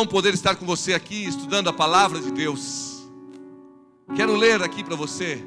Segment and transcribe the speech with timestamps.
[0.00, 3.06] bom poder estar com você aqui estudando a palavra de Deus.
[4.16, 5.44] Quero ler aqui para você,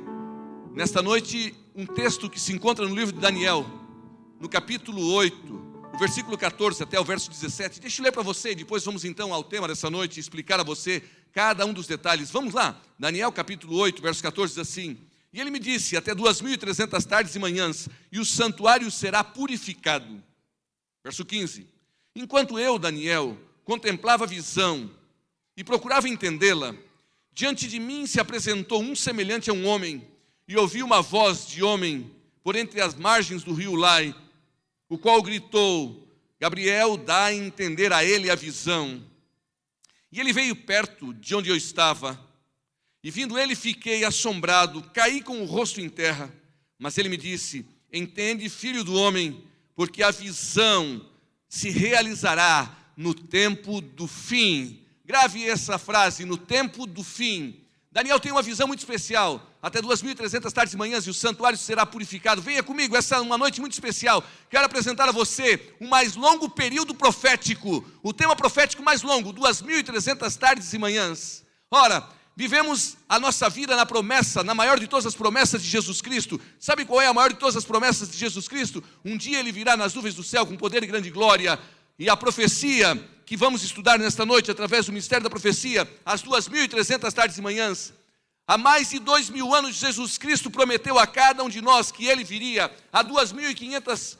[0.75, 3.65] nesta noite, um texto que se encontra no livro de Daniel,
[4.39, 7.81] no capítulo 8, o versículo 14 até o verso 17.
[7.81, 10.63] Deixa eu ler para você e depois vamos então ao tema dessa noite explicar a
[10.63, 11.01] você
[11.31, 12.29] cada um dos detalhes.
[12.29, 14.99] Vamos lá, Daniel capítulo 8, verso 14 diz assim:
[15.33, 20.23] E ele me disse: Até 2.300 tardes e manhãs, e o santuário será purificado.
[21.03, 21.65] Verso 15:
[22.15, 24.89] Enquanto eu, Daniel, contemplava a visão
[25.55, 26.75] e procurava entendê-la,
[27.31, 30.07] diante de mim se apresentou um semelhante a um homem,
[30.47, 32.11] e ouvi uma voz de homem
[32.43, 34.13] por entre as margens do rio Lai,
[34.89, 36.07] o qual gritou:
[36.39, 39.01] Gabriel, dá a entender a ele a visão.
[40.11, 42.19] E ele veio perto de onde eu estava,
[43.03, 46.33] e vindo ele fiquei assombrado, caí com o rosto em terra.
[46.77, 49.43] Mas ele me disse: Entende, filho do homem,
[49.75, 51.09] porque a visão
[51.47, 54.79] se realizará no tempo do fim.
[55.05, 57.59] Grave essa frase, no tempo do fim.
[57.93, 59.53] Daniel tem uma visão muito especial.
[59.61, 62.41] Até 2.300 tardes e manhãs e o santuário será purificado.
[62.41, 64.23] Venha comigo, essa é uma noite muito especial.
[64.49, 67.85] Quero apresentar a você um mais longo período profético.
[68.01, 71.45] O tema profético mais longo, 2.300 tardes e manhãs.
[71.69, 72.03] Ora,
[72.35, 76.41] vivemos a nossa vida na promessa, na maior de todas as promessas de Jesus Cristo.
[76.59, 78.83] Sabe qual é a maior de todas as promessas de Jesus Cristo?
[79.05, 81.59] Um dia ele virá nas nuvens do céu com poder e grande glória
[81.97, 87.11] e a profecia que vamos estudar nesta noite, através do mistério da profecia, as 2.300
[87.11, 87.93] tardes e manhãs,
[88.47, 92.05] há mais de dois mil anos, Jesus Cristo prometeu a cada um de nós que
[92.05, 92.71] ele viria.
[92.91, 94.17] Há 2.500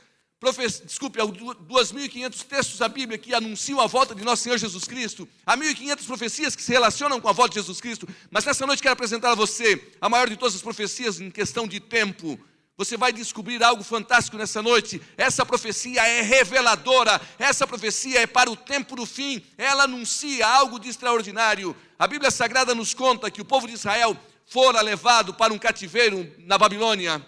[0.86, 5.56] desculpe, 2.500 textos da Bíblia que anunciam a volta de nosso Senhor Jesus Cristo, há
[5.56, 8.94] 1.500 profecias que se relacionam com a volta de Jesus Cristo, mas nessa noite quero
[8.94, 12.38] apresentar a você a maior de todas as profecias em questão de tempo,
[12.78, 15.02] você vai descobrir algo fantástico nessa noite.
[15.16, 20.80] Essa profecia é reveladora, essa profecia é para o tempo do fim, ela anuncia algo
[20.80, 21.76] de extraordinário.
[22.00, 26.32] A Bíblia Sagrada nos conta que o povo de Israel fora levado para um cativeiro
[26.39, 27.26] na Babilônia.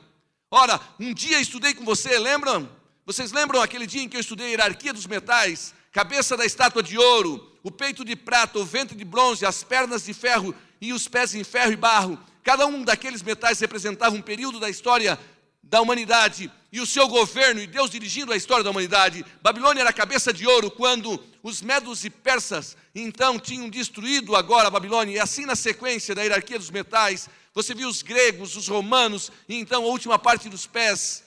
[0.49, 2.69] Ora, um dia estudei com você, lembram?
[3.05, 5.73] Vocês lembram aquele dia em que eu estudei a hierarquia dos metais?
[5.91, 10.05] Cabeça da estátua de ouro, o peito de prata, o ventre de bronze, as pernas
[10.05, 12.19] de ferro e os pés em ferro e barro.
[12.43, 15.19] Cada um daqueles metais representava um período da história
[15.65, 19.25] da humanidade e o seu governo e Deus dirigindo a história da humanidade.
[19.41, 24.71] Babilônia era cabeça de ouro quando os medos e persas então tinham destruído agora a
[24.71, 25.15] Babilônia.
[25.15, 29.55] E assim na sequência da hierarquia dos metais, você viu os gregos, os romanos e
[29.55, 31.23] então a última parte dos pés,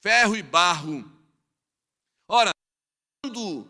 [0.00, 1.04] ferro e barro.
[2.28, 2.50] Ora,
[3.22, 3.66] quando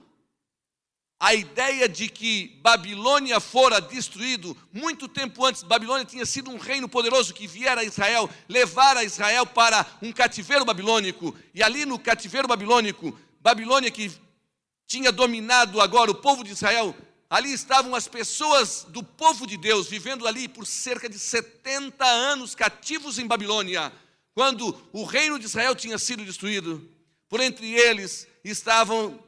[1.23, 5.63] a ideia de que Babilônia fora destruído muito tempo antes.
[5.63, 10.11] Babilônia tinha sido um reino poderoso que viera a Israel, levar a Israel para um
[10.11, 11.33] cativeiro babilônico.
[11.55, 14.11] E ali no cativeiro babilônico, Babilônia que
[14.85, 16.93] tinha dominado agora o povo de Israel,
[17.31, 22.57] ali estavam as pessoas do povo de Deus vivendo ali por cerca de 70 anos
[22.57, 23.93] cativos em Babilônia,
[24.35, 26.85] quando o reino de Israel tinha sido destruído.
[27.29, 29.23] Por entre eles estavam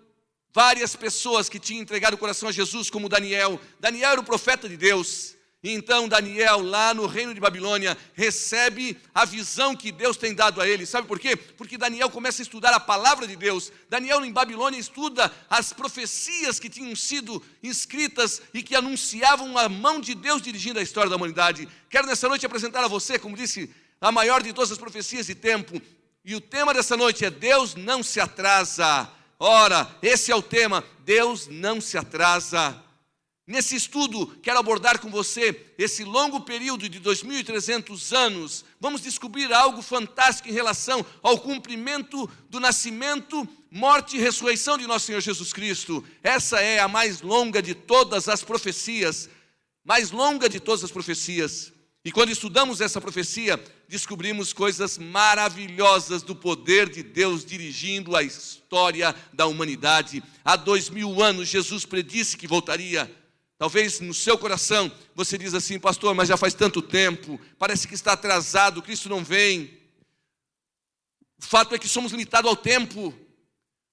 [0.55, 3.61] várias pessoas que tinham entregado o coração a Jesus, como Daniel.
[3.81, 5.35] Daniel era o profeta de Deus.
[5.65, 10.61] E então Daniel, lá no reino de Babilônia, recebe a visão que Deus tem dado
[10.61, 10.85] a ele.
[10.85, 11.35] Sabe por quê?
[11.35, 13.73] Porque Daniel começa a estudar a palavra de Deus.
[13.89, 20.01] Daniel em Babilônia estuda as profecias que tinham sido escritas e que anunciavam a mão
[20.01, 21.67] de Deus dirigindo a história da humanidade.
[21.89, 25.35] Quero nessa noite apresentar a você, como disse, a maior de todas as profecias de
[25.35, 25.81] tempo.
[26.23, 29.11] E o tema dessa noite é Deus não se atrasa.
[29.39, 30.85] Ora, esse é o tema.
[31.05, 32.83] Deus não se atrasa.
[33.47, 38.65] Nesse estudo, quero abordar com você esse longo período de 2.300 anos.
[38.81, 45.07] Vamos descobrir algo fantástico em relação ao cumprimento do nascimento, morte e ressurreição de nosso
[45.07, 46.03] Senhor Jesus Cristo.
[46.23, 49.29] Essa é a mais longa de todas as profecias.
[49.85, 51.71] Mais longa de todas as profecias.
[52.03, 53.63] E quando estudamos essa profecia,
[53.95, 60.21] descobrimos coisas maravilhosas do poder de Deus dirigindo a história da humanidade.
[60.45, 63.09] Há dois mil anos, Jesus predisse que voltaria.
[63.57, 67.95] Talvez no seu coração você diz assim, pastor, mas já faz tanto tempo, parece que
[67.95, 69.79] está atrasado, Cristo não vem.
[71.41, 73.15] O fato é que somos limitados ao tempo.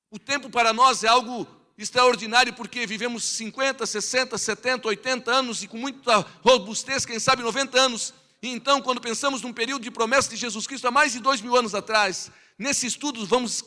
[0.10, 1.48] O tempo para nós é algo
[1.78, 7.80] extraordinário porque vivemos 50, 60, 70, 80 anos e com muita robustez, quem sabe 90
[7.80, 8.16] anos.
[8.42, 11.42] E então, quando pensamos num período de promessa de Jesus Cristo há mais de dois
[11.42, 13.64] mil anos atrás, nesse estudo vamos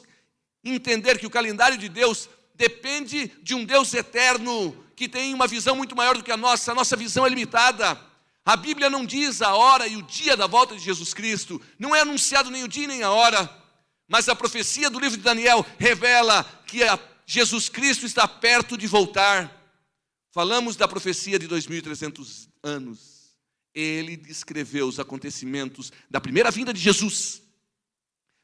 [0.65, 5.77] entender que o calendário de Deus depende de um Deus eterno que tem uma visão
[5.77, 8.01] muito maior do que a nossa, a nossa visão é limitada.
[8.45, 11.95] A Bíblia não diz a hora e o dia da volta de Jesus Cristo, não
[11.95, 13.51] é anunciado nem o dia nem a hora,
[14.09, 16.81] mas a profecia do livro de Daniel revela que
[17.25, 19.51] Jesus Cristo está perto de voltar.
[20.33, 23.14] falamos da profecia de 2300 anos.
[23.75, 27.43] Ele descreveu os acontecimentos da primeira vinda de Jesus.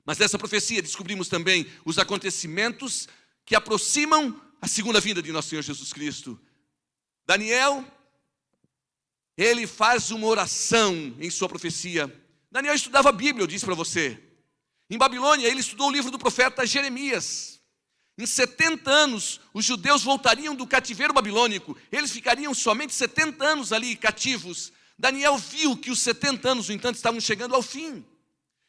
[0.05, 3.09] Mas dessa profecia descobrimos também os acontecimentos
[3.45, 6.39] que aproximam a segunda vinda de nosso Senhor Jesus Cristo.
[7.27, 7.85] Daniel,
[9.37, 12.13] ele faz uma oração em sua profecia.
[12.51, 14.21] Daniel estudava a Bíblia, eu disse para você.
[14.91, 17.61] Em Babilônia, ele estudou o livro do profeta Jeremias.
[18.19, 21.77] Em 70 anos, os judeus voltariam do cativeiro babilônico.
[21.91, 24.73] Eles ficariam somente 70 anos ali cativos.
[25.01, 28.05] Daniel viu que os 70 anos, no entanto, estavam chegando ao fim.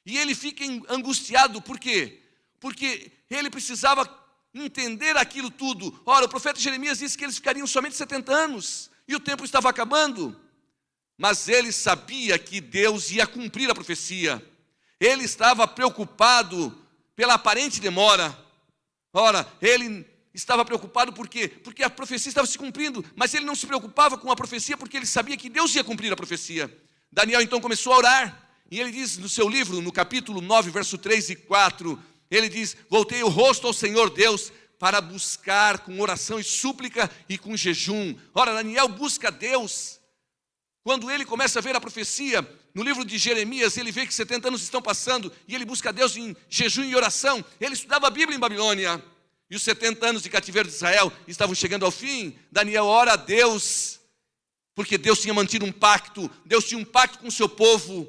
[0.06, 2.22] E ele fica angustiado, por quê?
[2.58, 4.10] Porque ele precisava
[4.54, 6.02] entender aquilo tudo.
[6.06, 9.70] Ora, o profeta Jeremias disse que eles ficariam somente 70 anos e o tempo estava
[9.70, 10.40] acabando.
[11.18, 14.42] Mas ele sabia que Deus ia cumprir a profecia.
[15.02, 16.82] Ele estava preocupado
[17.14, 18.34] pela aparente demora.
[19.12, 21.48] Ora, ele estava preocupado por quê?
[21.48, 24.98] Porque a profecia estava se cumprindo, mas ele não se preocupava com a profecia porque
[24.98, 26.72] ele sabia que Deus ia cumprir a profecia.
[27.12, 30.98] Daniel então começou a orar, e ele diz no seu livro, no capítulo 9, verso
[30.98, 36.40] 3 e 4, ele diz: Voltei o rosto ao Senhor Deus para buscar com oração
[36.40, 38.16] e súplica e com jejum.
[38.34, 40.00] Ora, Daniel busca Deus.
[40.84, 42.42] Quando ele começa a ver a profecia,
[42.74, 46.16] no livro de Jeremias, ele vê que 70 anos estão passando e ele busca Deus
[46.16, 47.44] em jejum e oração.
[47.60, 49.04] Ele estudava a Bíblia em Babilônia.
[49.52, 52.40] E os 70 anos de cativeiro de Israel estavam chegando ao fim.
[52.50, 54.00] Daniel ora a Deus,
[54.74, 58.08] porque Deus tinha mantido um pacto, Deus tinha um pacto com o seu povo.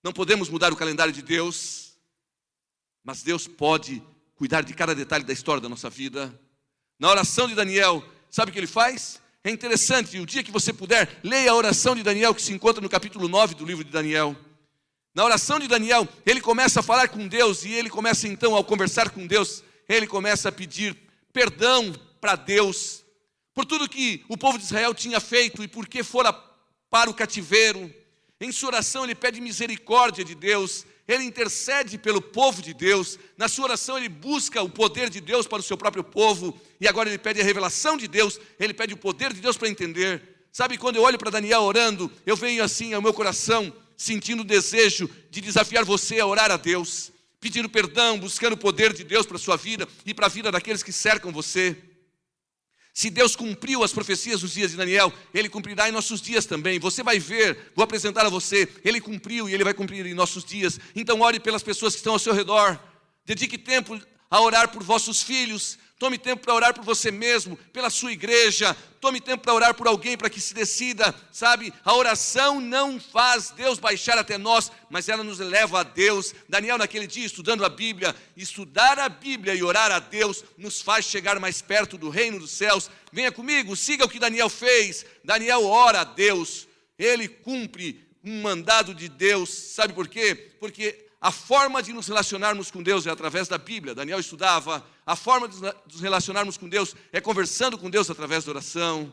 [0.00, 1.94] Não podemos mudar o calendário de Deus.
[3.02, 4.00] Mas Deus pode
[4.36, 6.32] cuidar de cada detalhe da história da nossa vida.
[7.00, 9.20] Na oração de Daniel, sabe o que ele faz?
[9.42, 12.80] É interessante, o dia que você puder, leia a oração de Daniel que se encontra
[12.80, 14.36] no capítulo 9 do livro de Daniel.
[15.12, 18.62] Na oração de Daniel, ele começa a falar com Deus e ele começa então, ao
[18.62, 19.64] conversar com Deus,
[19.96, 20.96] ele começa a pedir
[21.32, 23.04] perdão para Deus
[23.52, 26.32] por tudo que o povo de Israel tinha feito e por que fora
[26.88, 27.92] para o cativeiro.
[28.40, 33.48] Em sua oração, ele pede misericórdia de Deus, ele intercede pelo povo de Deus, na
[33.48, 37.08] sua oração ele busca o poder de Deus para o seu próprio povo, e agora
[37.08, 40.22] ele pede a revelação de Deus, ele pede o poder de Deus para entender.
[40.52, 44.44] Sabe, quando eu olho para Daniel orando, eu venho assim ao meu coração, sentindo o
[44.44, 49.24] desejo de desafiar você a orar a Deus, pedindo perdão, buscando o poder de Deus
[49.24, 51.76] para a sua vida e para a vida daqueles que cercam você.
[52.92, 56.78] Se Deus cumpriu as profecias dos dias de Daniel, Ele cumprirá em nossos dias também.
[56.78, 60.44] Você vai ver, vou apresentar a você, Ele cumpriu e Ele vai cumprir em nossos
[60.44, 60.78] dias.
[60.94, 62.78] Então, ore pelas pessoas que estão ao seu redor.
[63.24, 63.98] Dedique tempo
[64.30, 68.74] a orar por vossos filhos, Tome tempo para orar por você mesmo, pela sua igreja.
[69.02, 71.74] Tome tempo para orar por alguém para que se decida, sabe?
[71.84, 76.34] A oração não faz Deus baixar até nós, mas ela nos leva a Deus.
[76.48, 81.04] Daniel, naquele dia, estudando a Bíblia, estudar a Bíblia e orar a Deus nos faz
[81.04, 82.90] chegar mais perto do reino dos céus.
[83.12, 85.04] Venha comigo, siga o que Daniel fez.
[85.22, 86.66] Daniel ora a Deus,
[86.98, 90.34] ele cumpre um mandado de Deus, sabe por quê?
[90.58, 93.94] Porque a forma de nos relacionarmos com Deus é através da Bíblia.
[93.94, 94.86] Daniel estudava.
[95.04, 99.12] A forma de nos relacionarmos com Deus é conversando com Deus através da oração.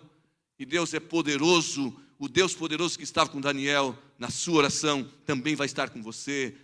[0.57, 1.93] E Deus é poderoso.
[2.17, 6.55] O Deus poderoso que estava com Daniel na sua oração também vai estar com você.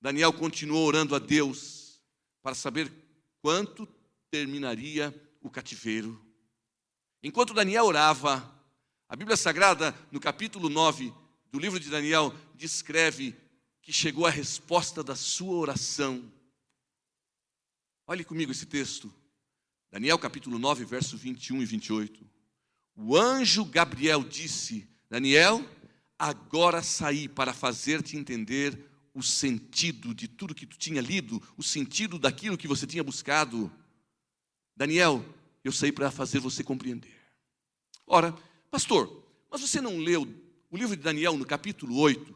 [0.00, 2.00] Daniel continuou orando a Deus
[2.42, 2.92] para saber
[3.40, 3.88] quanto
[4.32, 6.20] terminaria o cativeiro.
[7.22, 8.52] Enquanto Daniel orava,
[9.08, 11.14] a Bíblia Sagrada, no capítulo 9
[11.52, 13.34] do livro de Daniel, descreve
[13.86, 16.20] que chegou a resposta da sua oração.
[18.04, 19.14] Olhe comigo esse texto.
[19.92, 22.28] Daniel capítulo 9, verso 21 e 28.
[22.96, 25.64] O anjo Gabriel disse: Daniel,
[26.18, 28.76] agora saí para fazer-te entender
[29.14, 33.70] o sentido de tudo que tu tinha lido, o sentido daquilo que você tinha buscado.
[34.74, 35.24] Daniel,
[35.62, 37.14] eu saí para fazer você compreender.
[38.04, 38.32] Ora,
[38.68, 40.22] pastor, mas você não leu
[40.72, 42.35] o livro de Daniel no capítulo 8?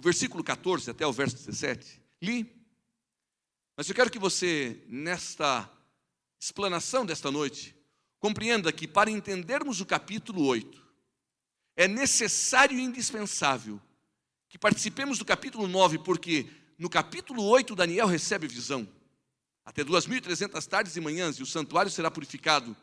[0.00, 2.00] O versículo 14 até o verso 17.
[2.22, 2.50] Li.
[3.76, 5.70] Mas eu quero que você, nesta
[6.40, 7.76] explanação desta noite,
[8.18, 10.82] compreenda que para entendermos o capítulo 8,
[11.76, 13.78] é necessário e indispensável
[14.48, 16.46] que participemos do capítulo 9, porque
[16.78, 18.88] no capítulo 8 Daniel recebe visão.
[19.62, 22.74] Até 2.300 tardes e manhãs e o santuário será purificado.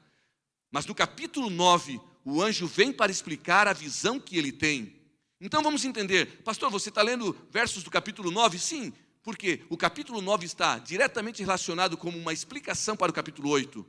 [0.70, 4.97] Mas no capítulo 9, o anjo vem para explicar a visão que ele tem
[5.40, 8.58] então vamos entender, pastor, você está lendo versos do capítulo 9?
[8.58, 8.92] Sim,
[9.22, 13.86] porque o capítulo 9 está diretamente relacionado como uma explicação para o capítulo 8.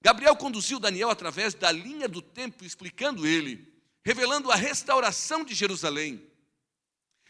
[0.00, 3.66] Gabriel conduziu Daniel através da linha do tempo, explicando ele,
[4.04, 6.22] revelando a restauração de Jerusalém.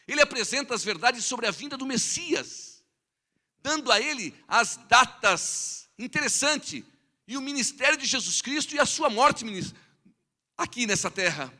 [0.06, 2.84] Ele apresenta as verdades sobre a vinda do Messias,
[3.62, 6.84] dando a ele as datas interessante
[7.26, 9.44] e o ministério de Jesus Cristo e a sua morte
[10.58, 11.52] aqui nessa terra.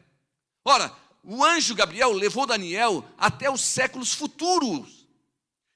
[0.64, 0.94] Ora,
[1.24, 5.06] o anjo Gabriel levou Daniel até os séculos futuros.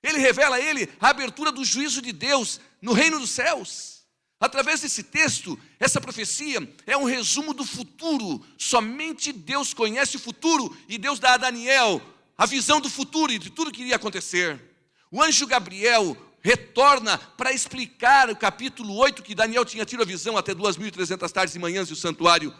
[0.02, 3.98] Ele revela a ele a abertura do juízo de Deus no reino dos céus.
[4.40, 8.44] Através desse texto, essa profecia é um resumo do futuro.
[8.56, 12.00] Somente Deus conhece o futuro e Deus dá a Daniel
[12.36, 14.62] a visão do futuro e de tudo que iria acontecer.
[15.10, 20.36] O anjo Gabriel retorna para explicar o capítulo 8 que Daniel tinha tido a visão
[20.36, 22.54] até 2.300 tardes e manhãs e o santuário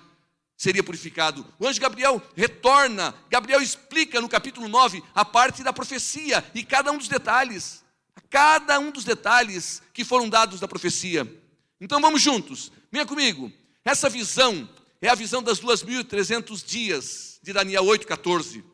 [0.58, 1.46] seria purificado.
[1.56, 6.90] O anjo Gabriel retorna, Gabriel explica no capítulo 9 a parte da profecia e cada
[6.90, 7.84] um dos detalhes,
[8.28, 11.32] cada um dos detalhes que foram dados da profecia.
[11.80, 13.52] Então vamos juntos, venha comigo.
[13.84, 14.68] Essa visão
[15.00, 18.64] é a visão das 2.300 dias de Daniel 8,14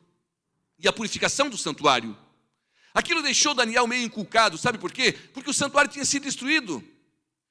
[0.79, 2.17] e a purificação do santuário.
[2.95, 5.13] Aquilo deixou Daniel meio inculcado, sabe por quê?
[5.35, 6.83] Porque o santuário tinha sido destruído.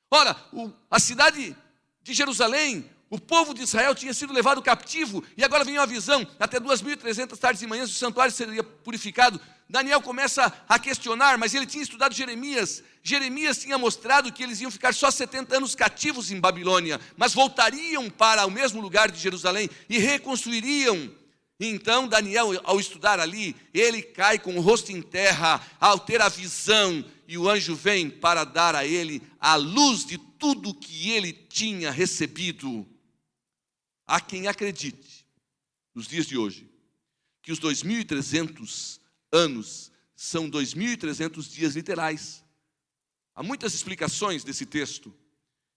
[0.09, 1.55] Ora, o, a cidade
[2.01, 6.25] de Jerusalém, o povo de Israel tinha sido levado cativo, e agora vem uma visão:
[6.39, 9.39] até 2.300 tardes e manhãs o santuário seria purificado.
[9.69, 12.83] Daniel começa a questionar, mas ele tinha estudado Jeremias.
[13.03, 18.09] Jeremias tinha mostrado que eles iam ficar só 70 anos cativos em Babilônia, mas voltariam
[18.09, 21.11] para o mesmo lugar de Jerusalém e reconstruiriam
[21.59, 26.27] então, Daniel, ao estudar ali, ele cai com o rosto em terra, ao ter a
[26.27, 31.31] visão, e o anjo vem para dar a ele a luz de tudo que ele
[31.31, 32.85] tinha recebido.
[34.13, 35.25] Há quem acredite,
[35.95, 36.69] nos dias de hoje,
[37.41, 38.99] que os 2.300
[39.31, 42.43] anos são 2.300 dias literais.
[43.33, 45.11] Há muitas explicações desse texto,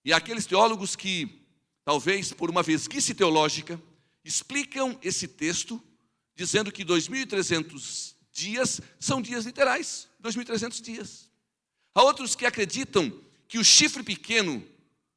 [0.04, 1.46] e há aqueles teólogos que,
[1.82, 3.82] talvez por uma vesguice teológica,
[4.22, 5.82] explicam esse texto
[6.34, 11.30] dizendo que 2.300 dias são dias literais, 2.300 dias.
[11.94, 14.62] Há outros que acreditam que o chifre pequeno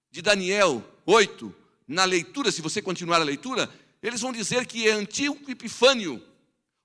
[0.10, 1.59] de Daniel 8,
[1.89, 3.67] na leitura, se você continuar a leitura,
[4.01, 6.24] eles vão dizer que é Antíoco Epifânio.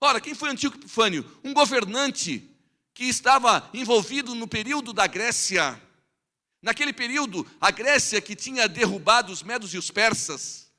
[0.00, 1.30] Ora, quem foi Antíoco Epifânio?
[1.44, 2.50] Um governante
[2.94, 5.78] que estava envolvido no período da Grécia.
[6.62, 10.73] Naquele período, a Grécia que tinha derrubado os medos e os persas,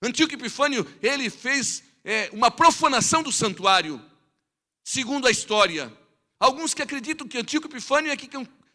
[0.00, 4.00] Antíoco Epifânio, ele fez é, uma profanação do santuário,
[4.84, 5.92] segundo a história.
[6.38, 8.16] Alguns que acreditam que Antíoco Epifânio é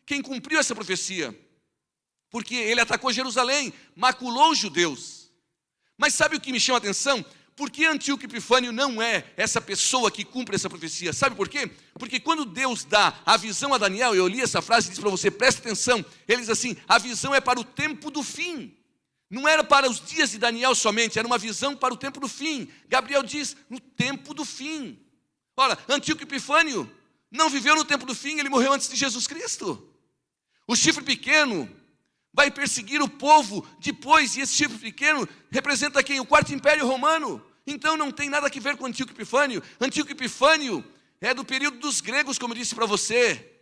[0.05, 1.33] quem cumpriu essa profecia,
[2.29, 5.29] porque ele atacou Jerusalém, maculou os judeus.
[5.97, 7.25] Mas sabe o que me chama a atenção?
[7.59, 11.11] Por que Antíoco Epifânio não é essa pessoa que cumpre essa profecia?
[11.11, 11.69] Sabe por quê?
[11.95, 15.09] Porque quando Deus dá a visão a Daniel, eu li essa frase e disse para
[15.09, 18.73] você, preste atenção, ele diz assim: a visão é para o tempo do fim.
[19.29, 22.29] Não era para os dias de Daniel somente, era uma visão para o tempo do
[22.29, 22.69] fim.
[22.87, 24.97] Gabriel diz, no tempo do fim.
[25.57, 26.89] Ora, Antíoco Epifânio
[27.29, 29.93] não viveu no tempo do fim, ele morreu antes de Jesus Cristo.
[30.65, 31.69] O chifre pequeno
[32.33, 36.19] vai perseguir o povo depois, e esse chifre pequeno representa quem?
[36.19, 37.43] O quarto império romano.
[37.65, 39.61] Então não tem nada a ver com Antíoco Epifânio.
[39.79, 40.83] Antíoco Epifânio
[41.21, 43.61] é do período dos gregos, como eu disse para você.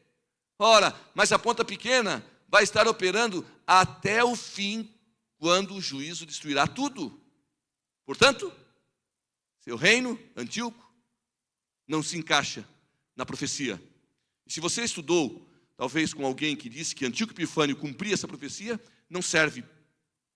[0.59, 4.93] Ora, mas a ponta pequena vai estar operando até o fim
[5.37, 7.21] quando o juízo destruirá tudo.
[8.05, 8.51] Portanto,
[9.59, 10.91] seu reino, Antíoco,
[11.87, 12.67] não se encaixa
[13.15, 13.81] na profecia.
[14.45, 15.46] E se você estudou,
[15.77, 19.63] talvez com alguém que disse que Antíoco Epifânio cumpria essa profecia, não serve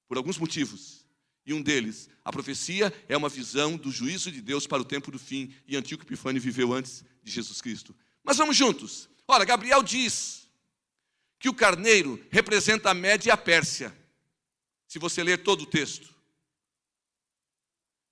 [0.08, 1.06] por alguns motivos.
[1.46, 5.12] E um deles, a profecia é uma visão do juízo de Deus para o tempo
[5.12, 7.96] do fim, e Antíoco Epifânio viveu antes de Jesus Cristo.
[8.24, 9.10] Mas vamos juntos.
[9.28, 10.48] Ora, Gabriel diz
[11.40, 13.96] que o carneiro representa a Média e a Pérsia
[14.88, 16.14] se você ler todo o texto.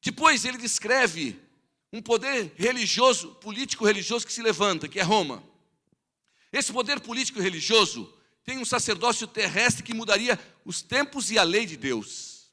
[0.02, 1.40] Depois ele descreve
[1.92, 5.44] um poder religioso, político-religioso que se levanta, que é Roma.
[6.52, 8.12] Esse poder político-religioso
[8.44, 12.50] tem um sacerdócio terrestre que mudaria os tempos e a lei de Deus.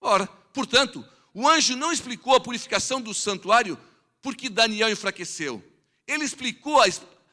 [0.00, 3.78] Ora, portanto, o anjo não explicou a purificação do santuário
[4.20, 5.64] porque Daniel enfraqueceu.
[6.06, 6.86] Ele explicou a,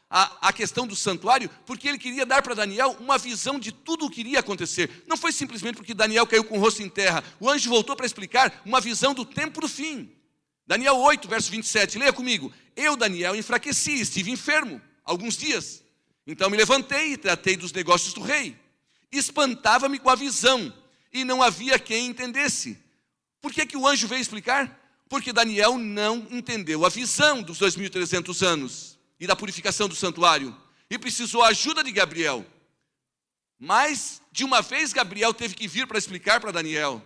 [0.09, 4.05] a, a questão do santuário, porque ele queria dar para Daniel uma visão de tudo
[4.05, 5.03] o que iria acontecer.
[5.07, 7.23] Não foi simplesmente porque Daniel caiu com o rosto em terra.
[7.39, 10.11] O anjo voltou para explicar uma visão do tempo do fim.
[10.65, 12.53] Daniel 8, verso 27, leia comigo.
[12.75, 15.83] Eu, Daniel, enfraqueci, estive enfermo alguns dias.
[16.27, 18.53] Então me levantei e tratei dos negócios do rei.
[19.10, 20.74] Espantava-me com a visão,
[21.13, 22.77] e não havia quem entendesse.
[23.41, 24.77] Por que, que o anjo veio explicar?
[25.07, 30.55] Porque Daniel não entendeu a visão dos 2.300 anos e da purificação do santuário,
[30.89, 32.46] e precisou a ajuda de Gabriel.
[33.57, 37.01] Mas, de uma vez, Gabriel teve que vir para explicar para Daniel.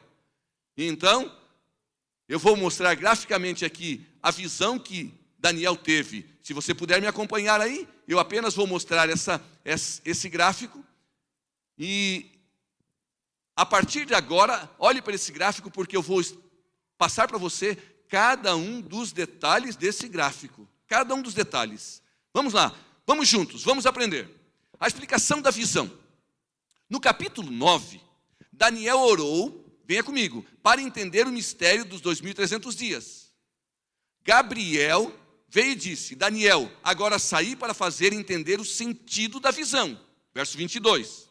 [0.75, 1.32] Então,
[2.28, 6.29] eu vou mostrar graficamente aqui a visão que Daniel teve.
[6.43, 10.86] Se você puder me acompanhar aí, eu apenas vou mostrar essa, esse gráfico.
[11.77, 12.29] E
[13.55, 16.21] a partir de agora, olhe para esse gráfico, porque eu vou
[16.95, 17.75] passar para você
[18.07, 20.67] cada um dos detalhes desse gráfico.
[20.88, 22.03] Cada um dos detalhes.
[22.33, 24.29] Vamos lá, vamos juntos, vamos aprender.
[24.79, 25.91] A explicação da visão.
[26.88, 28.00] No capítulo 9,
[28.53, 33.31] Daniel orou, venha comigo, para entender o mistério dos 2.300 dias.
[34.24, 35.12] Gabriel
[35.51, 40.00] veio e disse: Daniel, agora saí para fazer entender o sentido da visão.
[40.34, 41.29] Verso 22.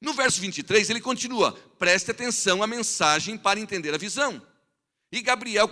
[0.00, 4.40] No verso 23, ele continua: preste atenção à mensagem para entender a visão.
[5.10, 5.68] E Gabriel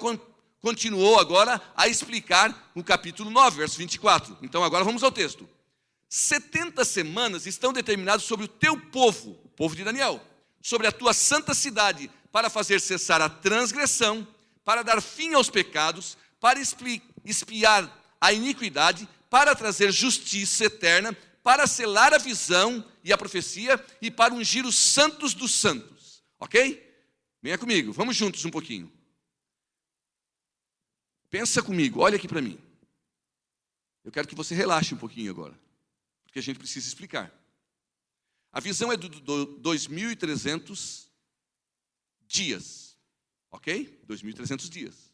[0.61, 4.39] continuou agora a explicar no capítulo 9, verso 24.
[4.43, 5.49] Então agora vamos ao texto.
[6.09, 10.21] 70 semanas estão determinadas sobre o teu povo, o povo de Daniel,
[10.61, 14.27] sobre a tua santa cidade, para fazer cessar a transgressão,
[14.65, 16.61] para dar fim aos pecados, para
[17.25, 24.11] espiar a iniquidade, para trazer justiça eterna, para selar a visão e a profecia e
[24.11, 26.23] para ungir os santos dos santos.
[26.39, 26.87] Ok?
[27.41, 28.93] Venha comigo, vamos juntos um pouquinho.
[31.31, 32.59] Pensa comigo, olha aqui para mim.
[34.05, 35.59] Eu quero que você relaxe um pouquinho agora,
[36.25, 37.33] porque a gente precisa explicar.
[38.53, 41.07] A visão é do 2.300
[42.27, 42.99] dias,
[43.51, 43.99] ok?
[44.07, 45.11] 2.300 dias.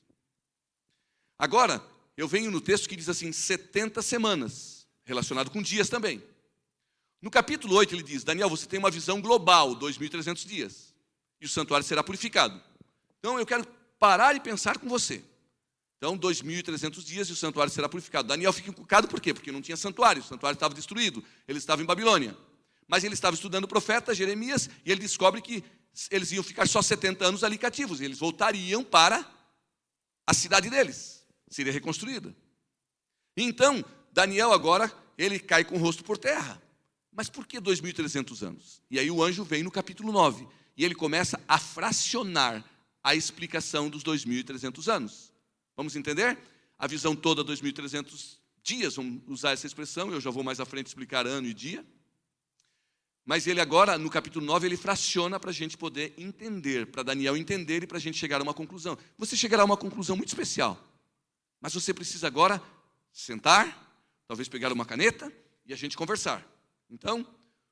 [1.39, 1.81] Agora,
[2.19, 6.23] eu venho no texto que diz assim: 70 semanas, relacionado com dias também.
[7.23, 10.95] No capítulo 8 ele diz: Daniel, você tem uma visão global, 2.300 dias,
[11.41, 12.61] e o santuário será purificado.
[13.19, 13.65] Então eu quero
[13.99, 15.23] parar e pensar com você.
[15.97, 18.29] Então, 2.300 dias e o santuário será purificado.
[18.29, 19.35] Daniel fica encucado por quê?
[19.35, 22.37] Porque não tinha santuário, o santuário estava destruído, ele estava em Babilônia.
[22.87, 25.65] Mas ele estava estudando o profeta Jeremias e ele descobre que
[26.11, 29.29] eles iam ficar só 70 anos ali cativos, e eles voltariam para
[30.25, 31.18] a cidade deles,
[31.51, 32.35] seria reconstruída.
[33.37, 36.61] Então, Daniel agora, ele cai com o rosto por terra.
[37.13, 38.83] Mas por que 2.300 anos?
[38.91, 42.65] E aí o anjo vem no capítulo 9, e ele começa a fracionar
[43.03, 45.33] a explicação dos 2.300 anos.
[45.77, 46.39] Vamos entender?
[46.79, 50.87] A visão toda 2.300 dias, vamos usar essa expressão, eu já vou mais à frente
[50.87, 51.85] explicar ano e dia.
[53.25, 57.37] Mas ele agora, no capítulo 9, ele fraciona para a gente poder entender, para Daniel
[57.37, 58.97] entender e para a gente chegar a uma conclusão.
[59.19, 60.83] Você chegará a uma conclusão muito especial.
[61.61, 62.63] Mas você precisa agora
[63.13, 65.33] sentar, talvez pegar uma caneta
[65.67, 66.47] e a gente conversar.
[66.91, 67.27] Então,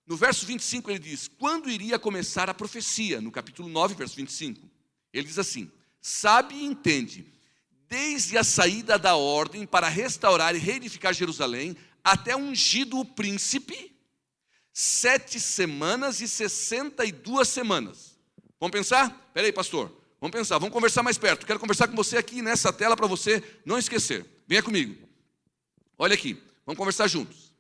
[0.07, 3.21] no verso 25 ele diz: Quando iria começar a profecia?
[3.21, 4.69] No capítulo 9, verso 25.
[5.13, 5.71] Ele diz assim:
[6.01, 7.27] Sabe e entende
[7.89, 13.97] desde a saída da ordem para restaurar e reedificar Jerusalém, até ungido o príncipe,
[14.73, 18.19] sete semanas e sessenta e duas semanas.
[18.61, 19.27] Vamos pensar?
[19.29, 19.93] Espera aí, pastor.
[20.27, 21.47] Vamos pensar, vamos conversar mais perto.
[21.47, 24.27] Quero conversar com você aqui nessa tela para você não esquecer.
[24.45, 25.09] Venha comigo.
[25.97, 26.35] Olha aqui,
[26.65, 27.55] vamos conversar juntos.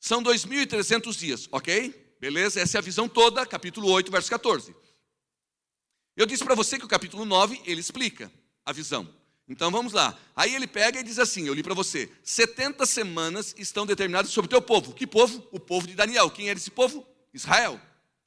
[0.00, 2.16] São 2.300 dias, ok?
[2.18, 2.60] Beleza?
[2.60, 4.74] Essa é a visão toda, capítulo 8, verso 14.
[6.16, 8.32] Eu disse para você que o capítulo 9, ele explica
[8.66, 9.08] a visão.
[9.48, 10.18] Então vamos lá.
[10.34, 14.46] Aí ele pega e diz assim: Eu li para você: 70 semanas estão determinadas sobre
[14.46, 14.92] o teu povo.
[14.92, 15.46] Que povo?
[15.52, 16.28] O povo de Daniel.
[16.30, 17.06] Quem era esse povo?
[17.32, 17.80] Israel.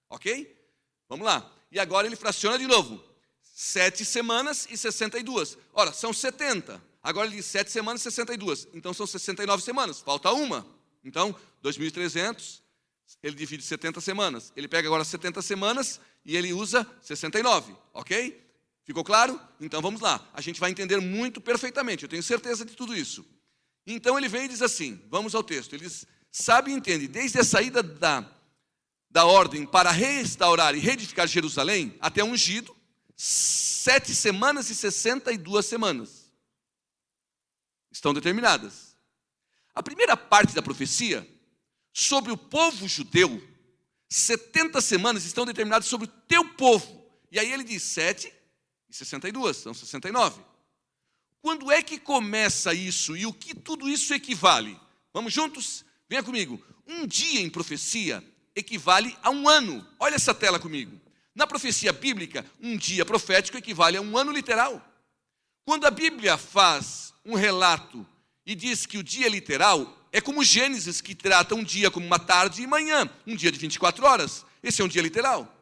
[0.10, 0.58] Ok?
[1.10, 1.52] Vamos lá.
[1.70, 3.04] E agora ele fraciona de novo:
[3.58, 5.58] sete semanas e 62.
[5.74, 6.84] Ora, são 70.
[7.02, 8.68] Agora ele diz 7 semanas e 62.
[8.74, 10.02] Então são 69 semanas.
[10.02, 10.68] Falta uma.
[11.06, 12.60] Então, 2.300,
[13.24, 14.52] ele divide 70 semanas.
[14.58, 17.74] Ele pega agora 70 semanas e ele usa 69.
[17.94, 18.44] Ok?
[18.84, 19.39] Ficou claro?
[19.62, 20.28] Então vamos lá.
[20.34, 23.26] A gente vai entender muito perfeitamente, eu tenho certeza de tudo isso.
[23.88, 25.74] Então ele vem e diz assim: vamos ao texto.
[25.74, 28.30] Ele diz: sabe e entende, desde a saída da,
[29.10, 32.76] da ordem para restaurar e reedificar Jerusalém até ungido,
[33.15, 36.32] sete semanas e sessenta e duas semanas
[37.91, 38.95] estão determinadas.
[39.73, 41.28] A primeira parte da profecia
[41.93, 43.41] sobre o povo judeu,
[44.10, 47.06] 70 semanas estão determinadas sobre o teu povo.
[47.32, 48.32] E aí ele diz: sete
[48.89, 50.41] e 62, são 69.
[51.41, 54.80] Quando é que começa isso e o que tudo isso equivale?
[55.13, 55.86] Vamos juntos?
[56.10, 56.62] Venha comigo.
[56.88, 58.23] Um dia em profecia
[58.56, 59.88] equivale a um ano.
[59.99, 60.99] Olha essa tela comigo.
[61.36, 64.82] Na profecia bíblica, um dia profético equivale a um ano literal.
[65.65, 68.08] Quando a Bíblia faz um relato
[68.45, 72.17] e diz que o dia literal, é como Gênesis, que trata um dia como uma
[72.17, 74.45] tarde e manhã, um dia de 24 horas.
[74.63, 75.54] Esse é um dia literal.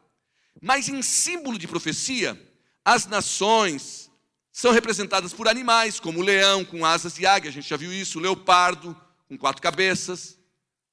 [0.61, 2.39] Mas em símbolo de profecia,
[2.85, 4.11] as nações
[4.51, 7.91] são representadas por animais, como o leão com asas de águia, a gente já viu
[7.91, 8.95] isso, o leopardo
[9.27, 10.37] com quatro cabeças,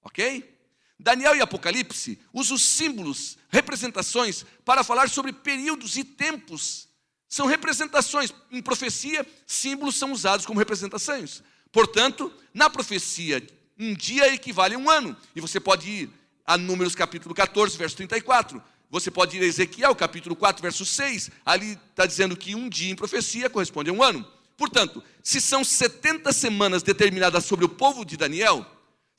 [0.02, 0.58] ok?
[1.00, 6.88] Daniel e Apocalipse usam símbolos, representações, para falar sobre períodos e tempos.
[7.26, 8.32] São representações.
[8.50, 11.42] Em profecia, símbolos são usados como representações.
[11.72, 13.42] Portanto, na profecia,
[13.78, 15.16] um dia equivale a um ano.
[15.34, 16.10] E você pode ir
[16.46, 18.62] a Números capítulo 14, verso 34.
[18.90, 22.90] você pode ir a Ezequiel, capítulo 4, verso 6, ali está dizendo que um dia
[22.90, 24.26] em profecia corresponde a um ano.
[24.56, 28.66] Portanto, se são 70 semanas determinadas sobre o povo de Daniel,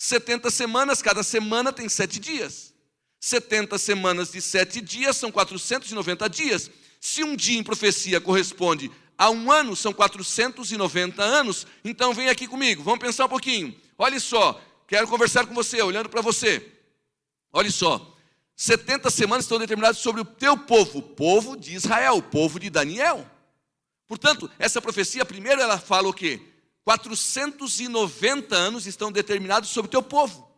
[0.02, 2.74] 70 semanas, cada semana tem sete dias.
[3.20, 6.72] 70 semanas de sete dias são 490 dias.
[7.00, 11.68] Se um dia em profecia corresponde a um ano, são 490 anos.
[11.86, 13.76] Então vem aqui comigo, vamos pensar um pouquinho.
[13.96, 16.68] Olha só, quero conversar com você, olhando para você.
[17.54, 18.18] Olha só,
[18.56, 22.72] 70 semanas estão determinadas sobre o teu povo, o povo de Israel, o povo de
[22.72, 23.24] Daniel.
[24.08, 26.42] Portanto, essa profecia, primeiro ela fala o quê?
[26.84, 30.50] 490 anos estão determinados sobre o teu povo,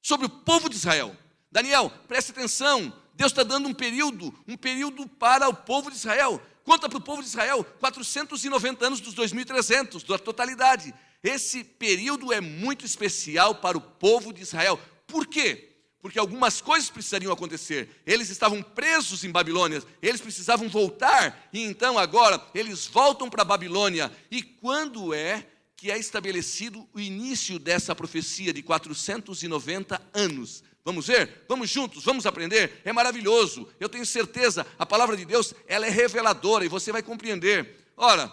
[0.00, 1.16] sobre o povo de Israel.
[1.50, 6.40] Daniel, preste atenção, Deus está dando um período, um período para o povo de Israel.
[6.62, 10.94] Conta para o povo de Israel, 490 anos dos 2.300, da totalidade.
[11.22, 14.78] Esse período é muito especial para o povo de Israel.
[15.06, 15.67] Por quê?
[16.00, 17.88] Porque algumas coisas precisariam acontecer.
[18.06, 24.10] Eles estavam presos em Babilônia, eles precisavam voltar, e então agora eles voltam para Babilônia.
[24.30, 30.64] E quando é que é estabelecido o início dessa profecia de 490 anos?
[30.84, 31.44] Vamos ver?
[31.48, 32.80] Vamos juntos, vamos aprender?
[32.84, 33.68] É maravilhoso.
[33.78, 37.76] Eu tenho certeza, a palavra de Deus, ela é reveladora e você vai compreender.
[37.96, 38.32] Ora,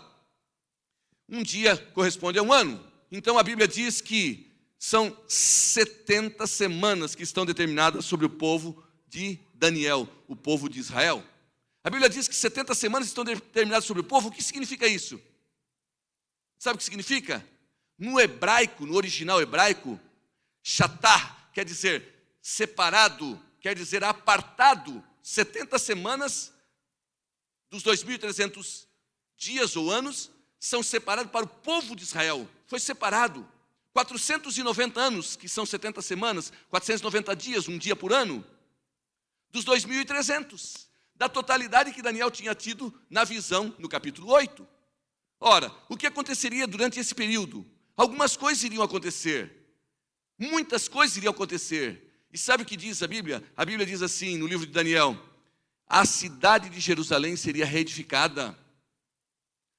[1.28, 2.82] um dia corresponde a um ano.
[3.12, 9.40] Então a Bíblia diz que são 70 semanas que estão determinadas sobre o povo de
[9.54, 11.24] Daniel, o povo de Israel.
[11.84, 14.30] A Bíblia diz que 70 semanas estão determinadas sobre o povo.
[14.30, 15.22] O que significa isso?
[16.58, 17.46] Sabe o que significa?
[17.98, 20.00] No hebraico, no original hebraico,
[20.62, 22.04] shatar quer dizer
[22.42, 25.04] separado, quer dizer apartado.
[25.24, 26.54] 70 semanas
[27.70, 28.86] dos 2.300
[29.38, 32.48] dias ou anos são separados para o povo de Israel.
[32.68, 33.50] Foi separado.
[33.96, 38.46] 490 anos, que são 70 semanas, 490 dias, um dia por ano,
[39.50, 44.68] dos 2.300, da totalidade que Daniel tinha tido na visão no capítulo 8.
[45.40, 47.66] Ora, o que aconteceria durante esse período?
[47.96, 49.66] Algumas coisas iriam acontecer,
[50.38, 52.26] muitas coisas iriam acontecer.
[52.34, 53.42] E sabe o que diz a Bíblia?
[53.56, 55.18] A Bíblia diz assim no livro de Daniel:
[55.88, 58.60] a cidade de Jerusalém seria reedificada,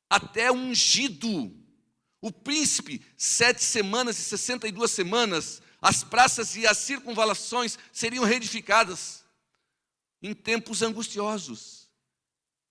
[0.09, 1.55] até ungido
[2.27, 8.25] o príncipe, sete semanas e sessenta e duas semanas, as praças e as circunvalações seriam
[8.25, 9.25] reedificadas
[10.21, 11.89] em tempos angustiosos.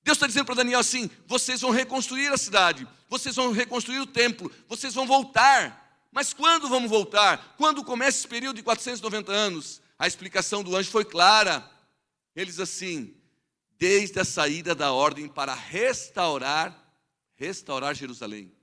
[0.03, 4.05] Deus está dizendo para Daniel assim: vocês vão reconstruir a cidade, vocês vão reconstruir o
[4.05, 6.05] templo, vocês vão voltar.
[6.11, 7.55] Mas quando vamos voltar?
[7.57, 9.81] Quando começa esse período de 490 anos?
[9.97, 11.71] A explicação do anjo foi clara.
[12.35, 13.15] Eles assim,
[13.77, 16.77] desde a saída da ordem para restaurar,
[17.35, 18.54] restaurar Jerusalém.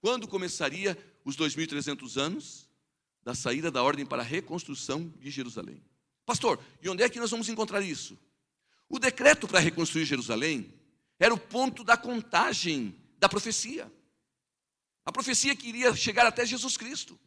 [0.00, 2.68] Quando começaria os 2.300 anos
[3.22, 5.82] da saída da ordem para a reconstrução de Jerusalém?
[6.24, 8.18] Pastor, e onde é que nós vamos encontrar isso?
[8.88, 10.72] O decreto para reconstruir Jerusalém
[11.18, 13.90] era o ponto da contagem da profecia.
[15.04, 17.18] A profecia que iria chegar até Jesus Cristo.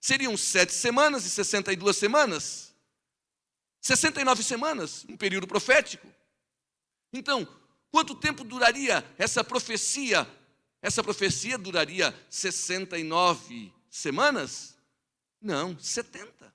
[0.00, 2.74] Seriam sete semanas e sessenta e duas semanas.
[3.80, 6.06] 69 semanas, um período profético.
[7.12, 7.48] Então,
[7.90, 10.28] quanto tempo duraria essa profecia
[10.82, 14.76] essa profecia duraria 69 semanas?
[15.40, 16.54] Não, 70.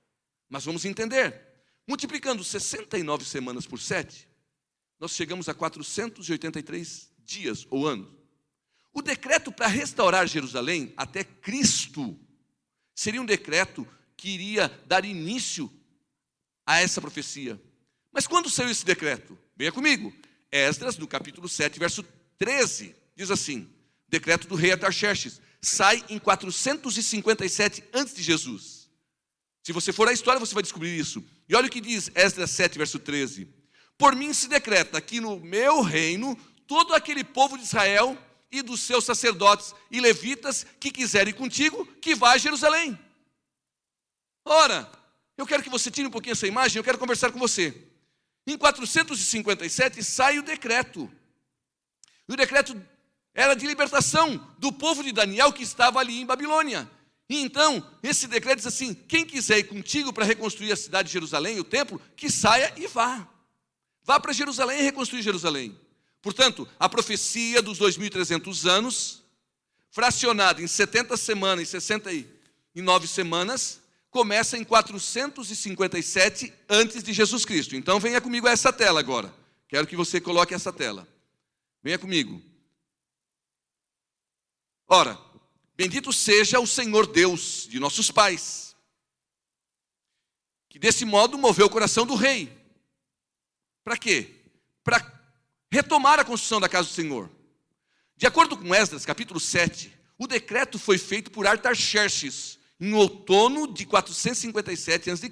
[0.49, 1.41] Mas vamos entender.
[1.87, 4.27] Multiplicando 69 semanas por 7,
[4.99, 8.09] nós chegamos a 483 dias ou anos.
[8.91, 12.17] O decreto para restaurar Jerusalém até Cristo
[12.95, 15.71] seria um decreto que iria dar início
[16.65, 17.61] a essa profecia.
[18.11, 19.37] Mas quando saiu esse decreto?
[19.55, 20.13] Venha comigo.
[20.51, 22.03] Esdras, no capítulo 7, verso
[22.37, 23.69] 13, diz assim:
[24.07, 28.89] decreto do rei Atarxerxes, sai em 457 antes de Jesus.
[29.63, 31.23] Se você for à história, você vai descobrir isso.
[31.49, 33.47] E olha o que diz Esdras 7, verso 13.
[33.97, 36.35] Por mim se decreta que no meu reino
[36.67, 38.17] todo aquele povo de Israel
[38.51, 42.97] e dos seus sacerdotes e levitas que quiserem contigo, que vá a Jerusalém.
[44.45, 44.89] Ora,
[45.37, 47.75] eu quero que você tire um pouquinho essa imagem, eu quero conversar com você.
[48.47, 51.11] Em 457 sai o decreto.
[52.27, 52.79] E o decreto
[53.35, 56.89] era de libertação do povo de Daniel que estava ali em Babilônia.
[57.29, 61.13] E então, esse decreto diz assim: quem quiser ir contigo para reconstruir a cidade de
[61.13, 63.27] Jerusalém, o templo, que saia e vá.
[64.03, 65.77] Vá para Jerusalém e reconstruir Jerusalém.
[66.21, 69.23] Portanto, a profecia dos 2.300 anos,
[69.91, 77.75] fracionada em 70 semanas e 69 semanas, começa em 457 antes de Jesus Cristo.
[77.75, 79.33] Então, venha comigo a essa tela agora.
[79.67, 81.07] Quero que você coloque essa tela.
[81.83, 82.41] Venha comigo.
[84.87, 85.19] Ora,
[85.75, 88.75] bendito seja o Senhor Deus de nossos pais,
[90.69, 92.55] que desse modo moveu o coração do rei,
[93.83, 94.33] Para quê?
[94.83, 95.15] Para
[95.71, 97.29] retomar a construção da casa do Senhor.
[98.17, 103.85] De acordo com Esdras, capítulo 7, o decreto foi feito por Artaxerxes em outono de
[103.85, 105.29] 457 a.C.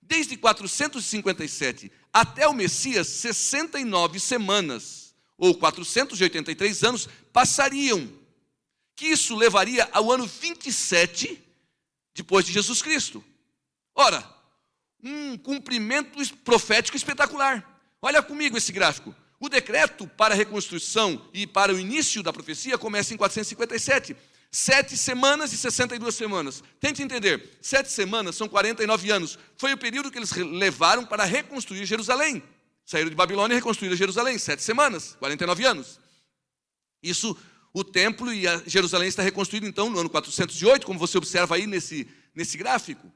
[0.00, 5.07] Desde 457 até o Messias, 69 semanas,
[5.38, 8.12] ou 483 anos, passariam.
[8.96, 11.40] Que isso levaria ao ano 27
[12.12, 13.24] depois de Jesus Cristo.
[13.94, 14.28] Ora,
[15.02, 17.64] um cumprimento profético espetacular.
[18.02, 19.14] Olha comigo esse gráfico.
[19.40, 24.16] O decreto para a reconstrução e para o início da profecia começa em 457.
[24.50, 26.64] Sete semanas e 62 semanas.
[26.80, 27.58] Tente entender.
[27.60, 29.38] Sete semanas são 49 anos.
[29.56, 32.42] Foi o período que eles levaram para reconstruir Jerusalém.
[32.88, 34.38] Saíram de Babilônia e reconstruíram Jerusalém.
[34.38, 36.00] Sete semanas, 49 anos.
[37.02, 37.36] Isso,
[37.70, 41.66] o templo e a Jerusalém está reconstruído então no ano 408, como você observa aí
[41.66, 43.12] nesse, nesse gráfico.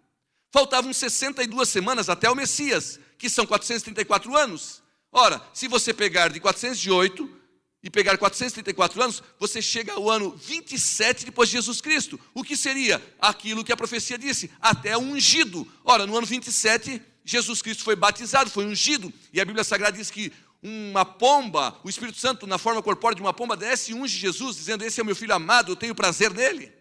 [0.51, 4.83] Faltavam 62 semanas até o Messias, que são 434 anos.
[5.11, 7.39] Ora, se você pegar de 408
[7.83, 12.21] e pegar 434 anos, você chega ao ano 27 depois de Jesus Cristo.
[12.35, 14.51] O que seria aquilo que a profecia disse?
[14.61, 15.67] Até ungido.
[15.83, 19.13] Ora, no ano 27, Jesus Cristo foi batizado, foi ungido.
[19.33, 20.33] E a Bíblia Sagrada diz que
[20.63, 24.57] uma pomba, o Espírito Santo, na forma corpórea de uma pomba, desce e unge Jesus,
[24.57, 26.73] dizendo: Esse é o meu filho amado, eu tenho prazer nele.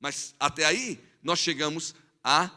[0.00, 2.50] Mas até aí, nós chegamos a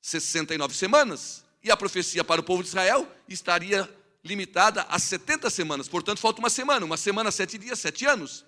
[0.00, 3.88] 69 semanas e a profecia para o povo de Israel estaria
[4.22, 8.44] limitada a 70 semanas, portanto, falta uma semana, uma semana, sete dias, sete anos.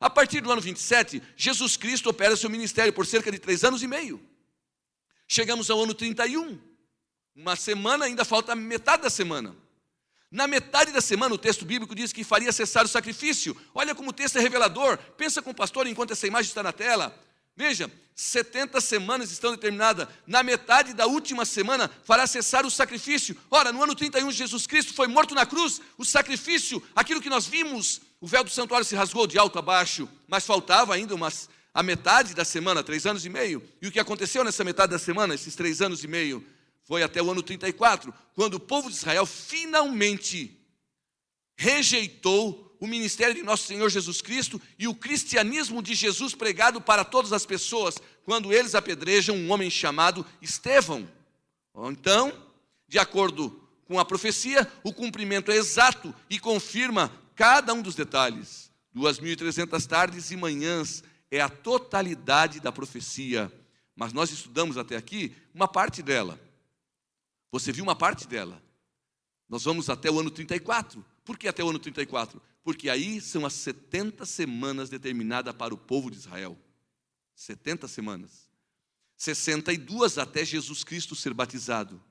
[0.00, 3.82] A partir do ano 27, Jesus Cristo opera seu ministério por cerca de três anos
[3.82, 4.20] e meio.
[5.28, 6.58] Chegamos ao ano 31,
[7.40, 9.56] uma semana, ainda falta metade da semana.
[10.30, 13.56] Na metade da semana, o texto bíblico diz que faria cessar o sacrifício.
[13.74, 14.96] Olha como o texto é revelador.
[15.16, 17.18] Pensa com o pastor enquanto essa imagem está na tela.
[17.56, 20.06] Veja, 70 semanas estão determinadas.
[20.26, 23.36] Na metade da última semana fará cessar o sacrifício.
[23.50, 25.80] Ora, no ano 31, Jesus Cristo foi morto na cruz.
[25.98, 29.62] O sacrifício, aquilo que nós vimos, o véu do santuário se rasgou de alto a
[29.62, 33.66] baixo, mas faltava ainda umas, a metade da semana, três anos e meio.
[33.82, 36.46] E o que aconteceu nessa metade da semana, esses três anos e meio,
[36.90, 40.60] foi até o ano 34, quando o povo de Israel finalmente
[41.56, 47.04] rejeitou o ministério de nosso Senhor Jesus Cristo e o cristianismo de Jesus pregado para
[47.04, 51.08] todas as pessoas, quando eles apedrejam um homem chamado Estevão.
[51.92, 52.32] Então,
[52.88, 58.68] de acordo com a profecia, o cumprimento é exato e confirma cada um dos detalhes.
[58.96, 63.48] 2.300 tardes e manhãs é a totalidade da profecia,
[63.94, 66.49] mas nós estudamos até aqui uma parte dela.
[67.50, 68.62] Você viu uma parte dela.
[69.48, 71.04] Nós vamos até o ano 34.
[71.24, 72.40] Por que até o ano 34?
[72.62, 76.58] porque aí são as 70 semanas determinadas para o povo de Israel.
[77.34, 78.48] 70 semanas.
[79.16, 82.02] 62 até Jesus Cristo ser batizado.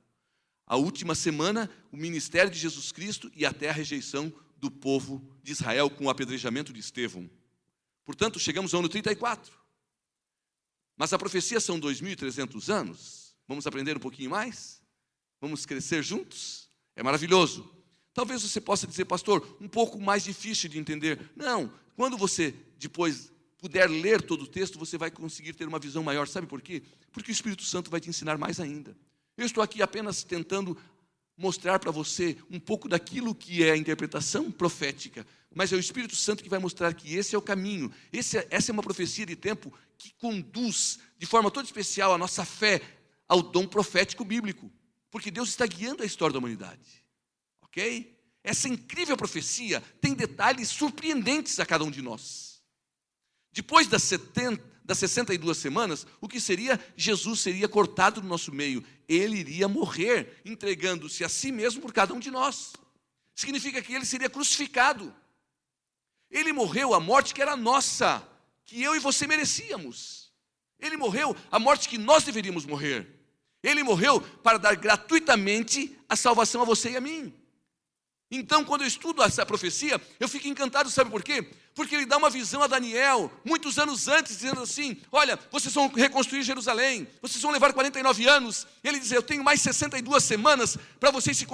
[0.65, 5.52] A última semana, o ministério de Jesus Cristo e até a rejeição do povo de
[5.52, 7.30] Israel com o apedrejamento de Estevão.
[8.06, 9.58] Portanto, chegamos ao ano 34.
[10.97, 13.36] Mas a profecia são 2.300 anos.
[13.47, 14.82] Vamos aprender um pouquinho mais?
[15.41, 16.69] Vamos crescer juntos?
[16.95, 17.69] É maravilhoso.
[18.13, 21.32] Talvez você possa dizer, pastor, um pouco mais difícil de entender.
[21.36, 26.04] Não, quando você depois puder ler todo o texto, você vai conseguir ter uma visão
[26.04, 26.28] maior.
[26.28, 26.82] Sabe por quê?
[27.12, 28.95] Porque o Espírito Santo vai te ensinar mais ainda.
[29.38, 30.78] Eu estou aqui apenas tentando
[31.38, 35.25] mostrar para você um pouco daquilo que é a interpretação profética,
[35.56, 37.91] mas é o Espírito Santo que vai mostrar que esse é o caminho.
[38.12, 42.17] Esse, é, essa é uma profecia de tempo que conduz de forma toda especial a
[42.17, 42.82] nossa fé
[43.28, 44.69] ao dom profético bíblico,
[45.12, 47.00] porque Deus está guiando a história da humanidade
[47.69, 48.17] ok?
[48.43, 52.62] Essa incrível profecia tem detalhes surpreendentes a cada um de nós.
[53.52, 56.80] Depois das, 70, das 62 semanas, o que seria?
[56.95, 58.84] Jesus seria cortado do nosso meio.
[59.08, 62.74] Ele iria morrer, entregando-se a si mesmo por cada um de nós.
[63.36, 65.13] Significa que ele seria crucificado.
[66.30, 68.28] Ele morreu a morte que era nossa,
[68.65, 70.32] que eu e você merecíamos.
[70.80, 73.19] Ele morreu a morte que nós deveríamos morrer.
[73.63, 77.34] Ele morreu para dar gratuitamente a salvação a você e a mim.
[78.32, 81.50] Então, quando eu estudo essa profecia, eu fico encantado, sabe por quê?
[81.74, 85.88] Porque ele dá uma visão a Daniel, muitos anos antes, dizendo assim: Olha, vocês vão
[85.88, 88.67] reconstruir Jerusalém, vocês vão levar 49 anos.
[88.84, 91.45] Ele diz: Eu tenho mais 62 semanas para vocês se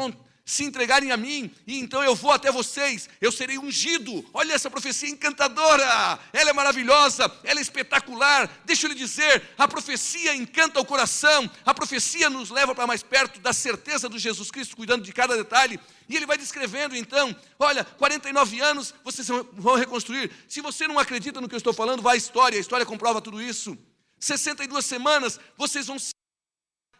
[0.45, 4.23] se entregarem a mim, e então eu vou até vocês, eu serei ungido.
[4.31, 8.47] Olha essa profecia encantadora, ela é maravilhosa, ela é espetacular.
[8.63, 13.01] Deixa eu lhe dizer: a profecia encanta o coração, a profecia nos leva para mais
[13.01, 15.79] perto da certeza do Jesus Cristo, cuidando de cada detalhe.
[16.07, 20.31] E ele vai descrevendo então: olha, 49 anos vocês vão reconstruir.
[20.47, 23.19] Se você não acredita no que eu estou falando, vá à história, a história comprova
[23.19, 23.75] tudo isso.
[24.19, 26.11] 62 semanas vocês vão se.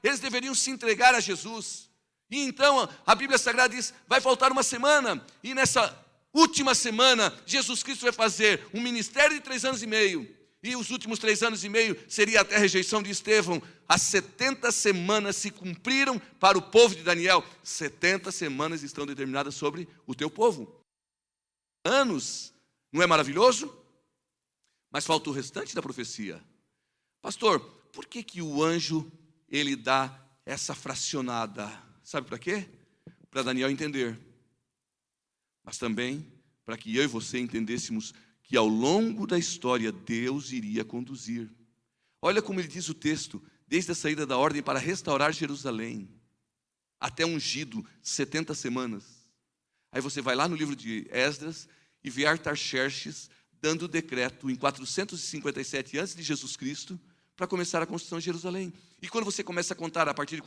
[0.01, 1.93] Eles deveriam se entregar a Jesus.
[2.29, 5.97] E então a Bíblia Sagrada diz: vai faltar uma semana, e nessa
[6.33, 10.35] última semana, Jesus Cristo vai fazer um ministério de três anos e meio.
[10.61, 13.61] E os últimos três anos e meio seria até a rejeição de Estevão.
[13.87, 17.45] As 70 semanas se cumpriram para o povo de Daniel.
[17.63, 20.83] 70 semanas estão determinadas sobre o teu povo.
[21.83, 22.51] Anos,
[22.91, 23.71] não é maravilhoso?
[24.89, 26.43] Mas falta o restante da profecia.
[27.21, 27.59] Pastor,
[27.93, 29.11] por que, que o anjo
[29.47, 31.84] ele dá essa fracionada?
[32.05, 32.69] Sabe para quê?
[33.31, 34.15] Para Daniel entender.
[35.63, 36.31] Mas também
[36.63, 38.13] para que eu e você entendêssemos
[38.43, 41.49] que ao longo da história Deus iria conduzir.
[42.21, 46.07] Olha como ele diz o texto, desde a saída da ordem para restaurar Jerusalém,
[46.99, 49.27] até ungido, 70 semanas.
[49.91, 51.67] Aí você vai lá no livro de Esdras
[52.03, 56.15] e vê Artaxerxes dando o decreto em 457 a.C.
[56.15, 56.99] de Jesus Cristo
[57.35, 58.71] para começar a construção de Jerusalém.
[59.01, 60.43] E quando você começa a contar a partir de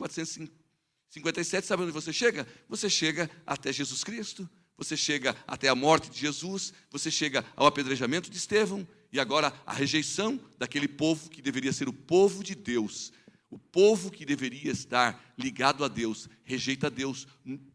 [1.09, 2.47] 457, sabe onde você chega?
[2.67, 7.67] Você chega até Jesus Cristo você chega até a morte de Jesus, você chega ao
[7.67, 12.55] apedrejamento de Estevão, e agora a rejeição daquele povo que deveria ser o povo de
[12.55, 13.11] Deus,
[13.49, 17.27] o povo que deveria estar ligado a Deus, rejeita Deus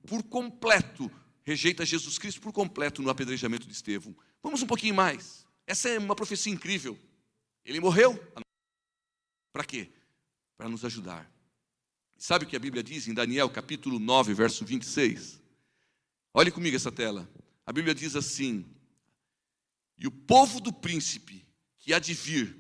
[0.07, 1.11] por completo,
[1.43, 4.17] rejeita Jesus Cristo por completo no apedrejamento de Estevão.
[4.43, 5.47] Vamos um pouquinho mais.
[5.67, 6.99] Essa é uma profecia incrível.
[7.67, 8.19] Ele morreu.
[9.53, 9.91] Para quê?
[10.57, 11.31] Para nos ajudar.
[12.17, 15.41] Sabe o que a Bíblia diz em Daniel capítulo 9, verso 26?
[16.33, 17.29] Olhe comigo essa tela.
[17.67, 18.65] A Bíblia diz assim:
[19.97, 21.45] E o povo do príncipe
[21.79, 22.57] que há de vir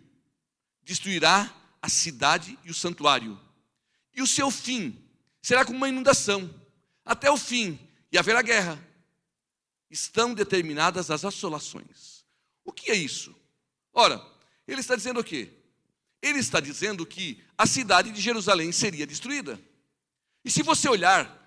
[0.82, 3.40] destruirá a cidade e o santuário,
[4.14, 5.02] e o seu fim
[5.42, 6.48] será como uma inundação,
[7.04, 7.78] até o fim,
[8.10, 8.82] e haverá guerra.
[9.90, 12.24] Estão determinadas as assolações.
[12.64, 13.34] O que é isso?
[13.92, 14.24] Ora,
[14.66, 15.52] ele está dizendo o quê?
[16.22, 19.60] Ele está dizendo que a cidade de Jerusalém seria destruída.
[20.44, 21.40] E se você olhar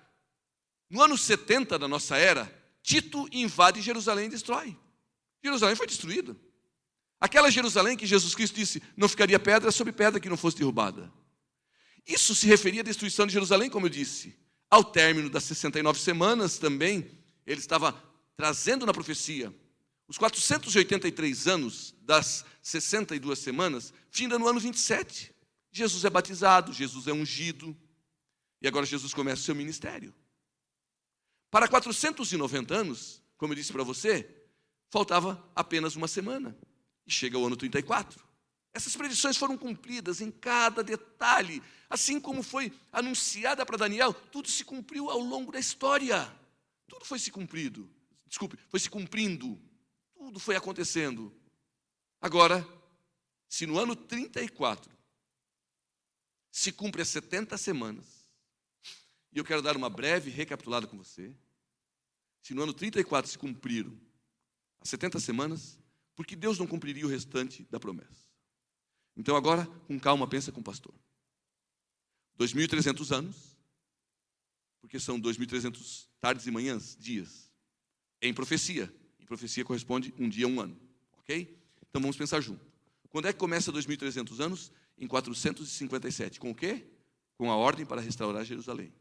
[0.90, 4.76] no ano 70 da nossa era, Tito invade Jerusalém e destrói.
[5.42, 6.36] Jerusalém foi destruída.
[7.20, 11.12] Aquela Jerusalém que Jesus Cristo disse não ficaria pedra sobre pedra que não fosse derrubada.
[12.06, 14.34] Isso se referia à destruição de Jerusalém, como eu disse.
[14.70, 17.10] Ao término das 69 semanas também,
[17.46, 17.92] ele estava
[18.36, 19.52] trazendo na profecia
[20.06, 25.34] os 483 anos das 62 semanas, finda no ano 27.
[25.70, 27.76] Jesus é batizado, Jesus é ungido,
[28.60, 30.14] e agora Jesus começa o seu ministério.
[31.50, 34.28] Para 490 anos, como eu disse para você,
[34.90, 36.56] faltava apenas uma semana.
[37.06, 38.22] E chega o ano 34.
[38.72, 44.64] Essas predições foram cumpridas em cada detalhe, assim como foi anunciada para Daniel, tudo se
[44.64, 46.30] cumpriu ao longo da história.
[46.86, 47.88] Tudo foi se cumprido.
[48.26, 49.58] Desculpe, foi se cumprindo.
[50.14, 51.34] Tudo foi acontecendo.
[52.20, 52.66] Agora,
[53.48, 54.97] se no ano 34
[56.58, 58.04] se cumpre as 70 semanas,
[59.32, 61.32] e eu quero dar uma breve recapitulada com você.
[62.42, 63.96] Se no ano 34 se cumpriram
[64.80, 65.78] as 70 semanas,
[66.16, 68.26] por que Deus não cumpriria o restante da promessa?
[69.16, 70.92] Então agora, com calma, pensa com o pastor.
[72.40, 73.56] 2.300 anos,
[74.80, 77.52] porque são 2.300 tardes e manhãs, dias,
[78.20, 78.92] em profecia.
[79.20, 80.76] Em profecia corresponde um dia, um ano,
[81.18, 81.56] ok?
[81.88, 82.66] Então vamos pensar junto.
[83.10, 84.72] Quando é que começa 2.300 anos?
[84.98, 86.40] Em 457.
[86.40, 86.84] Com o quê?
[87.36, 88.92] Com a ordem para restaurar Jerusalém.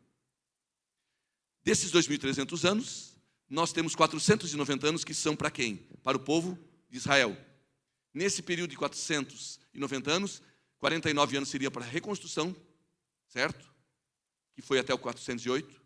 [1.63, 3.17] Desses 2.300 anos,
[3.49, 5.77] nós temos 490 anos que são para quem?
[6.03, 6.57] Para o povo
[6.89, 7.35] de Israel.
[8.13, 10.41] Nesse período de 490 anos,
[10.79, 12.55] 49 anos seria para a reconstrução,
[13.27, 13.73] certo?
[14.53, 15.81] Que foi até o 408.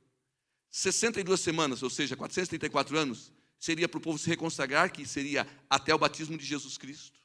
[0.69, 5.93] 62 semanas, ou seja, 434 anos, seria para o povo se reconsagrar, que seria até
[5.93, 7.20] o batismo de Jesus Cristo.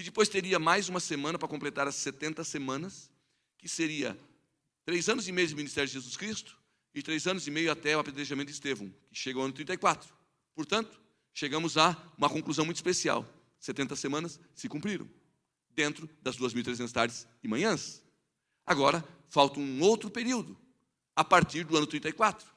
[0.00, 3.10] E depois teria mais uma semana para completar as 70 semanas,
[3.58, 4.18] que seria
[4.82, 6.56] três anos e meio de ministério de Jesus Cristo,
[6.94, 10.10] e três anos e meio até o apedrejamento de Estevão, que chega ao ano 34.
[10.54, 10.98] Portanto,
[11.34, 13.28] chegamos a uma conclusão muito especial.
[13.58, 15.06] 70 semanas se cumpriram,
[15.68, 18.02] dentro das 2.300 tardes e manhãs.
[18.64, 20.58] Agora, falta um outro período,
[21.14, 22.50] a partir do ano 34.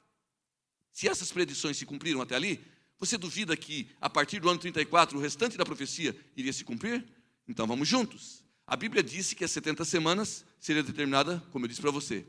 [0.93, 2.63] Se essas predições se cumpriram até ali,
[2.97, 7.05] você duvida que a partir do ano 34 o restante da profecia iria se cumprir?
[7.47, 8.43] Então vamos juntos.
[8.65, 12.25] A Bíblia disse que as 70 semanas seria determinada, como eu disse para você,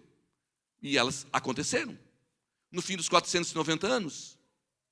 [0.82, 1.96] e elas aconteceram.
[2.70, 4.38] No fim dos 490 anos,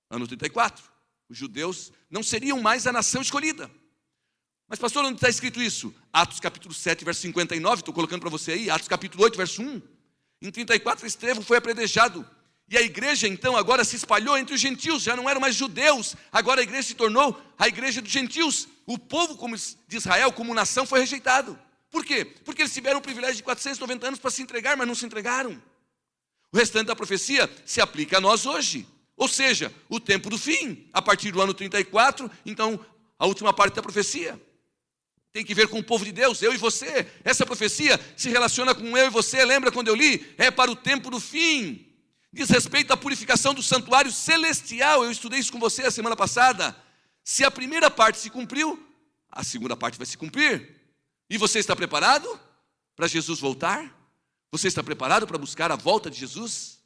[0.09, 0.85] ano 34,
[1.29, 3.71] os judeus não seriam mais a nação escolhida.
[4.69, 5.95] Mas, pastor, onde está escrito isso?
[6.13, 9.83] Atos capítulo 7, verso 59, estou colocando para você aí, Atos capítulo 8, verso 1.
[10.41, 12.29] Em 34, Estevão foi apredejado.
[12.69, 16.17] E a igreja, então, agora se espalhou entre os gentios, já não eram mais judeus,
[16.31, 18.69] agora a igreja se tornou a igreja dos gentios.
[18.87, 19.39] O povo
[19.89, 21.59] de Israel, como nação, foi rejeitado.
[21.91, 22.25] Por quê?
[22.25, 25.63] Porque eles tiveram o privilégio de 490 anos para se entregar, mas não se entregaram.
[26.51, 28.87] O restante da profecia se aplica a nós hoje.
[29.17, 32.81] Ou seja, o tempo do fim, a partir do ano 34, então
[33.19, 34.41] a última parte da profecia.
[35.33, 37.07] Tem que ver com o povo de Deus, eu e você.
[37.25, 39.45] Essa profecia se relaciona com eu e você.
[39.45, 40.35] Lembra quando eu li?
[40.37, 41.87] É para o tempo do fim.
[42.33, 45.05] Diz respeito à purificação do santuário celestial.
[45.05, 46.77] Eu estudei isso com você a semana passada.
[47.25, 48.79] Se a primeira parte se cumpriu,
[49.31, 50.81] a segunda parte vai se cumprir.
[51.31, 52.29] E você está preparado
[52.95, 53.99] para Jesus voltar?
[54.51, 56.83] Você está preparado para buscar a volta de Jesus?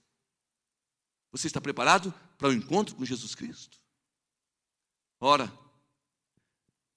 [1.32, 3.78] Você está preparado para o encontro com Jesus Cristo?
[5.18, 5.52] Ora,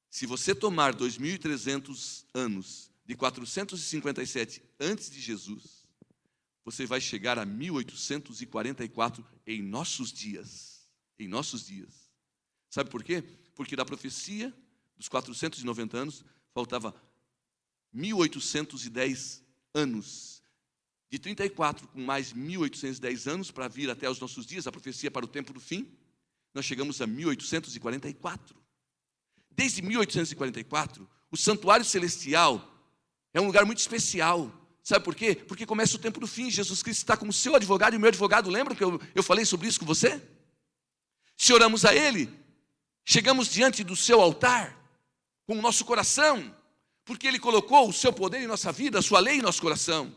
[0.09, 5.87] se você tomar 2.300 anos de 457 antes de Jesus,
[6.63, 10.87] você vai chegar a 1844 em nossos dias.
[11.17, 12.08] Em nossos dias.
[12.69, 13.23] Sabe por quê?
[13.55, 14.53] Porque da profecia
[14.97, 16.93] dos 490 anos faltava
[17.93, 19.43] 1810
[19.73, 20.43] anos.
[21.09, 25.25] De 34 com mais 1810 anos para vir até os nossos dias, a profecia para
[25.25, 25.91] o tempo do fim,
[26.53, 28.55] nós chegamos a 1844.
[29.49, 32.79] Desde 1844, o santuário celestial
[33.33, 34.51] é um lugar muito especial.
[34.83, 35.35] Sabe por quê?
[35.35, 36.49] Porque começa o tempo do fim.
[36.49, 38.49] Jesus Cristo está como seu advogado e o meu advogado.
[38.49, 40.21] Lembra que eu, eu falei sobre isso com você?
[41.35, 42.29] Se oramos a Ele,
[43.05, 44.77] chegamos diante do seu altar
[45.45, 46.55] com o nosso coração,
[47.03, 50.13] porque Ele colocou o seu poder em nossa vida, a sua lei em nosso coração.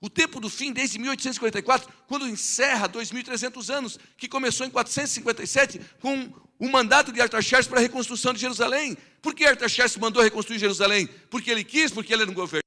[0.00, 6.32] O tempo do fim, desde 1844, quando encerra 2.300 anos, que começou em 457 com
[6.58, 8.96] o mandato de Artaxerxes para a reconstrução de Jerusalém.
[9.22, 11.06] Por que Artaxerxes mandou reconstruir Jerusalém?
[11.30, 12.66] Porque ele quis, porque ele era um governante.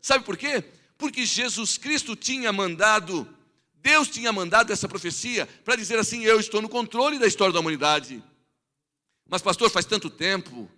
[0.00, 0.64] Sabe por quê?
[0.96, 3.28] Porque Jesus Cristo tinha mandado,
[3.74, 7.60] Deus tinha mandado essa profecia para dizer assim: eu estou no controle da história da
[7.60, 8.22] humanidade.
[9.30, 10.68] Mas, pastor, faz tanto tempo,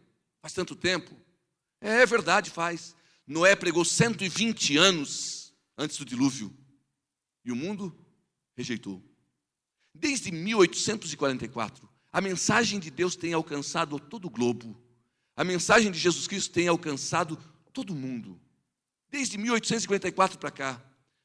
[0.43, 1.17] faz tanto tempo.
[1.81, 2.95] É, é verdade, faz.
[3.27, 6.55] Noé pregou 120 anos antes do dilúvio
[7.43, 7.97] e o mundo
[8.55, 9.03] rejeitou.
[9.95, 14.79] Desde 1844, a mensagem de Deus tem alcançado todo o globo.
[15.35, 17.39] A mensagem de Jesus Cristo tem alcançado
[17.73, 18.39] todo o mundo.
[19.09, 20.83] Desde 1854 para cá.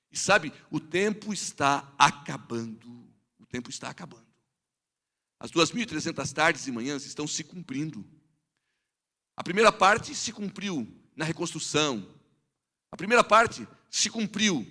[0.10, 3.06] E sabe, o tempo está acabando.
[3.38, 4.27] O tempo está acabando.
[5.40, 8.06] As 2.300 tardes e manhãs estão se cumprindo.
[9.36, 12.08] A primeira parte se cumpriu na reconstrução.
[12.92, 14.66] A primeira parte se cumpriu.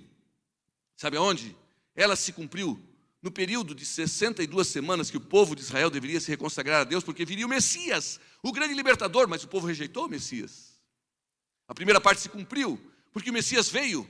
[0.96, 1.56] Sabe aonde?
[1.94, 2.82] Ela se cumpriu
[3.22, 7.04] no período de 62 semanas que o povo de Israel deveria se reconsagrar a Deus,
[7.04, 10.80] porque viria o Messias, o grande libertador, mas o povo rejeitou o Messias.
[11.68, 12.80] A primeira parte se cumpriu,
[13.12, 14.08] porque o Messias veio,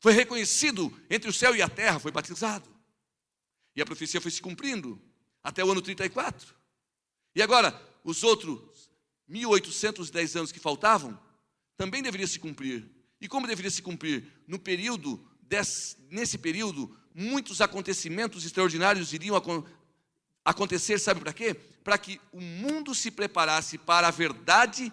[0.00, 2.68] foi reconhecido entre o céu e a terra, foi batizado.
[3.74, 5.00] E a profecia foi se cumprindo
[5.48, 6.54] até o ano 34.
[7.34, 8.90] E agora, os outros
[9.26, 11.18] 1810 anos que faltavam,
[11.74, 12.86] também deveria se cumprir.
[13.18, 14.30] E como deveria se cumprir?
[14.46, 19.42] No período, desse, nesse período, muitos acontecimentos extraordinários iriam
[20.44, 21.54] acontecer, sabe para quê?
[21.82, 24.92] Para que o mundo se preparasse para a verdade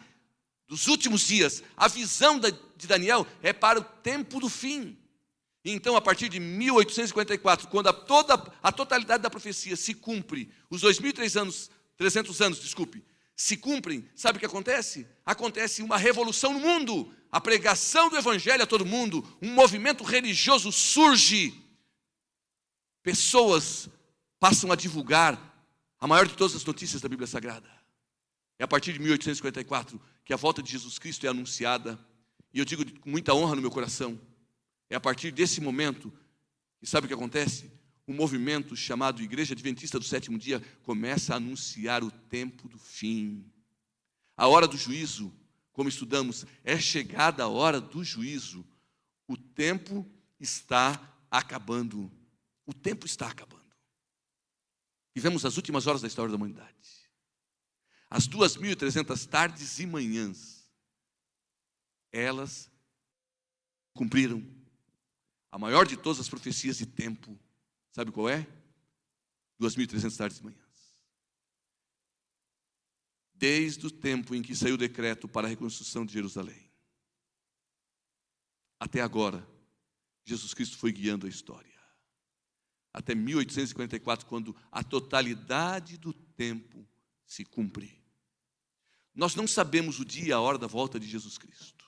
[0.70, 1.62] dos últimos dias.
[1.76, 4.98] A visão de Daniel é para o tempo do fim.
[5.68, 10.84] Então, a partir de 1854, quando a, toda, a totalidade da profecia se cumpre, os
[10.84, 13.04] 2.300 anos, 300 anos, desculpe,
[13.36, 15.08] se cumprem, sabe o que acontece?
[15.26, 20.72] Acontece uma revolução no mundo, a pregação do evangelho a todo mundo, um movimento religioso
[20.72, 21.66] surge
[23.02, 23.90] pessoas
[24.40, 25.40] passam a divulgar
[26.00, 27.70] a maior de todas as notícias da Bíblia Sagrada.
[28.60, 32.00] É a partir de 1854 que a volta de Jesus Cristo é anunciada,
[32.54, 34.20] e eu digo com muita honra no meu coração.
[34.90, 36.14] É a partir desse momento
[36.80, 37.72] que sabe o que acontece?
[38.08, 43.52] Um movimento chamado Igreja Adventista do Sétimo Dia começa a anunciar o tempo do fim.
[44.38, 45.34] A hora do juízo,
[45.74, 48.66] como estudamos, é chegada a hora do juízo.
[49.28, 50.06] O tempo
[50.40, 52.12] está acabando.
[52.66, 53.66] O tempo está acabando.
[55.16, 56.76] Vivemos as últimas horas da história da humanidade.
[58.10, 60.70] As 2.300 tardes e manhãs,
[62.12, 62.70] elas
[63.94, 64.46] cumpriram
[65.56, 67.40] a maior de todas as profecias de tempo.
[67.90, 68.46] Sabe qual é?
[69.58, 70.60] 2.300 tardes e manhãs.
[73.34, 76.70] Desde o tempo em que saiu o decreto para a reconstrução de Jerusalém,
[78.78, 79.48] até agora,
[80.26, 81.74] Jesus Cristo foi guiando a história
[82.92, 86.86] até 1854, quando a totalidade do tempo
[87.26, 87.98] se cumpre.
[89.14, 91.85] Nós não sabemos o dia e a hora da volta de Jesus Cristo.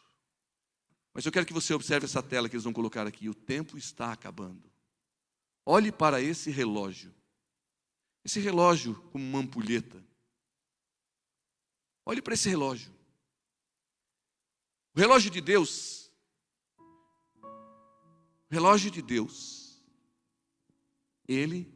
[1.18, 3.28] Mas eu quero que você observe essa tela que eles vão colocar aqui.
[3.28, 4.62] O tempo está acabando.
[5.66, 7.12] Olhe para esse relógio.
[8.24, 10.06] Esse relógio como uma ampulheta.
[12.06, 12.94] Olhe para esse relógio.
[14.96, 16.12] O relógio de Deus.
[17.42, 19.82] O relógio de Deus
[21.28, 21.68] Ele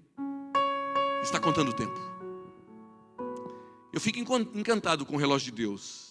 [1.24, 2.00] está contando o tempo.
[3.92, 6.11] Eu fico encantado com o relógio de Deus.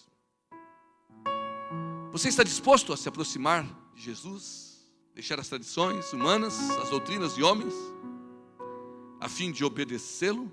[2.12, 4.84] Você está disposto a se aproximar de Jesus,
[5.14, 7.72] deixar as tradições humanas, as doutrinas de homens,
[9.20, 10.52] a fim de obedecê-lo?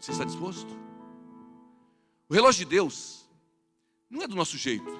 [0.00, 0.76] Você está disposto?
[2.28, 3.28] O relógio de Deus
[4.10, 4.90] não é do nosso jeito.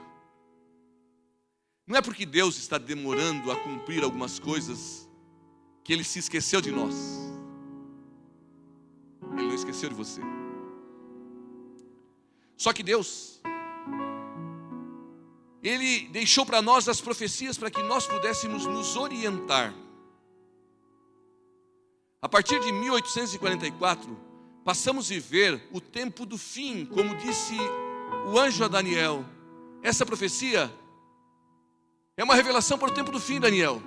[1.84, 5.09] Não é porque Deus está demorando a cumprir algumas coisas
[5.82, 6.94] que Ele se esqueceu de nós.
[9.32, 10.20] Ele não esqueceu de você.
[12.57, 13.42] Só que Deus,
[15.65, 19.75] Ele deixou para nós as profecias para que nós pudéssemos nos orientar.
[22.21, 24.15] A partir de 1844,
[24.62, 27.57] passamos a viver o tempo do fim, como disse
[28.27, 29.25] o anjo a Daniel.
[29.83, 30.71] Essa profecia
[32.15, 33.83] é uma revelação para o tempo do fim, Daniel.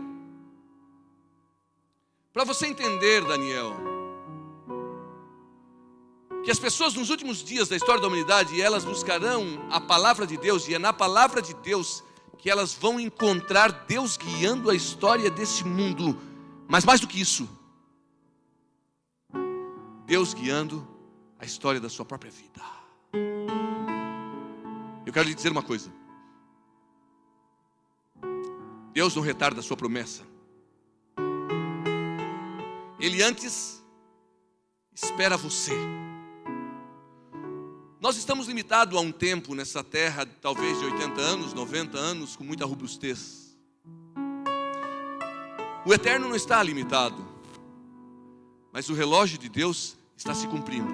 [2.34, 3.97] Para você entender, Daniel,
[6.48, 10.38] que as pessoas nos últimos dias da história da humanidade, elas buscarão a palavra de
[10.38, 12.02] Deus, e é na palavra de Deus
[12.38, 16.18] que elas vão encontrar Deus guiando a história desse mundo.
[16.66, 17.50] Mas mais do que isso,
[20.06, 20.88] Deus guiando
[21.38, 22.62] a história da sua própria vida.
[25.06, 25.92] Eu quero lhe dizer uma coisa.
[28.94, 30.24] Deus não retarda a sua promessa.
[33.02, 33.84] Ele antes
[34.96, 35.76] espera você.
[38.00, 42.44] Nós estamos limitados a um tempo nessa terra, talvez de 80 anos, 90 anos, com
[42.44, 43.58] muita robustez.
[45.84, 47.26] O eterno não está limitado,
[48.72, 50.94] mas o relógio de Deus está se cumprindo.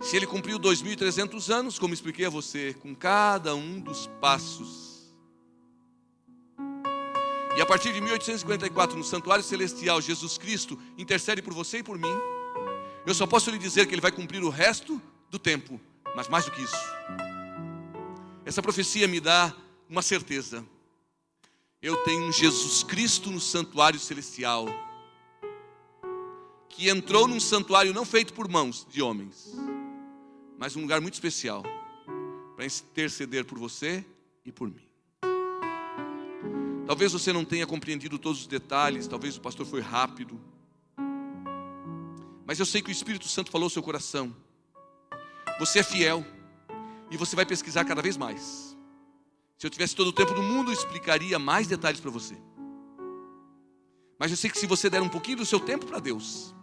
[0.00, 4.94] Se ele cumpriu 2.300 anos, como expliquei a você, com cada um dos passos
[7.56, 11.96] e a partir de 1854, no santuário celestial, Jesus Cristo intercede por você e por
[11.96, 12.12] mim.
[13.06, 15.00] Eu só posso lhe dizer que ele vai cumprir o resto
[15.34, 15.80] do tempo,
[16.14, 16.76] mas mais do que isso.
[18.44, 19.52] Essa profecia me dá
[19.88, 20.64] uma certeza.
[21.82, 24.66] Eu tenho um Jesus Cristo no santuário celestial,
[26.68, 29.52] que entrou num santuário não feito por mãos de homens,
[30.56, 31.64] mas um lugar muito especial
[32.54, 34.04] para interceder por você
[34.44, 34.86] e por mim.
[36.86, 40.40] Talvez você não tenha compreendido todos os detalhes, talvez o pastor foi rápido.
[42.46, 44.43] Mas eu sei que o Espírito Santo falou ao seu coração.
[45.58, 46.24] Você é fiel
[47.10, 48.76] e você vai pesquisar cada vez mais.
[49.58, 52.36] Se eu tivesse todo o tempo do mundo, eu explicaria mais detalhes para você.
[54.18, 56.54] Mas eu sei que se você der um pouquinho do seu tempo para Deus,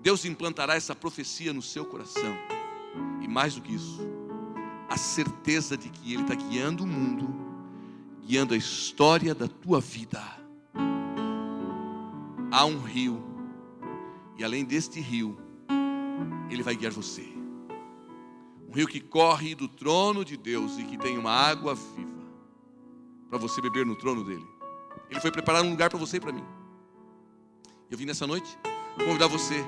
[0.00, 2.36] Deus implantará essa profecia no seu coração.
[3.22, 4.00] E mais do que isso,
[4.88, 7.44] a certeza de que Ele está guiando o mundo
[8.26, 10.22] guiando a história da tua vida.
[12.50, 13.22] Há um rio,
[14.38, 15.36] e além deste rio,
[16.50, 17.33] ele vai guiar você.
[18.74, 22.10] Um rio que corre do trono de Deus e que tem uma água viva
[23.30, 24.44] para você beber no trono dele.
[25.08, 26.42] Ele foi preparar um lugar para você e para mim.
[27.88, 28.58] Eu vim nessa noite
[28.96, 29.64] convidar você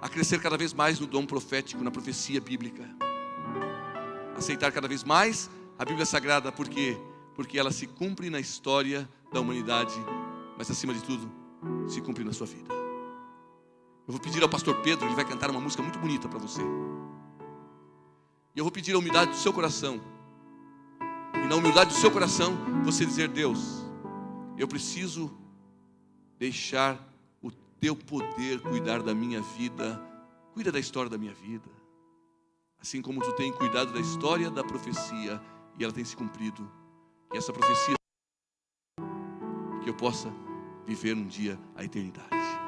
[0.00, 2.88] a crescer cada vez mais no dom profético, na profecia bíblica.
[4.34, 6.96] Aceitar cada vez mais a Bíblia Sagrada, porque
[7.34, 9.94] porque ela se cumpre na história da humanidade,
[10.56, 11.30] mas acima de tudo,
[11.86, 12.74] se cumpre na sua vida.
[14.08, 16.62] Eu vou pedir ao pastor Pedro, ele vai cantar uma música muito bonita para você.
[18.54, 20.00] E eu vou pedir a humildade do seu coração.
[21.34, 23.84] E na humildade do seu coração, você dizer: Deus,
[24.56, 25.30] eu preciso
[26.38, 26.98] deixar
[27.42, 30.00] o teu poder cuidar da minha vida,
[30.52, 31.68] cuida da história da minha vida.
[32.80, 35.40] Assim como tu tem cuidado da história da profecia
[35.78, 36.70] e ela tem se cumprido
[37.30, 37.94] que essa profecia
[39.82, 40.32] que eu possa
[40.86, 42.58] viver um dia a eternidade.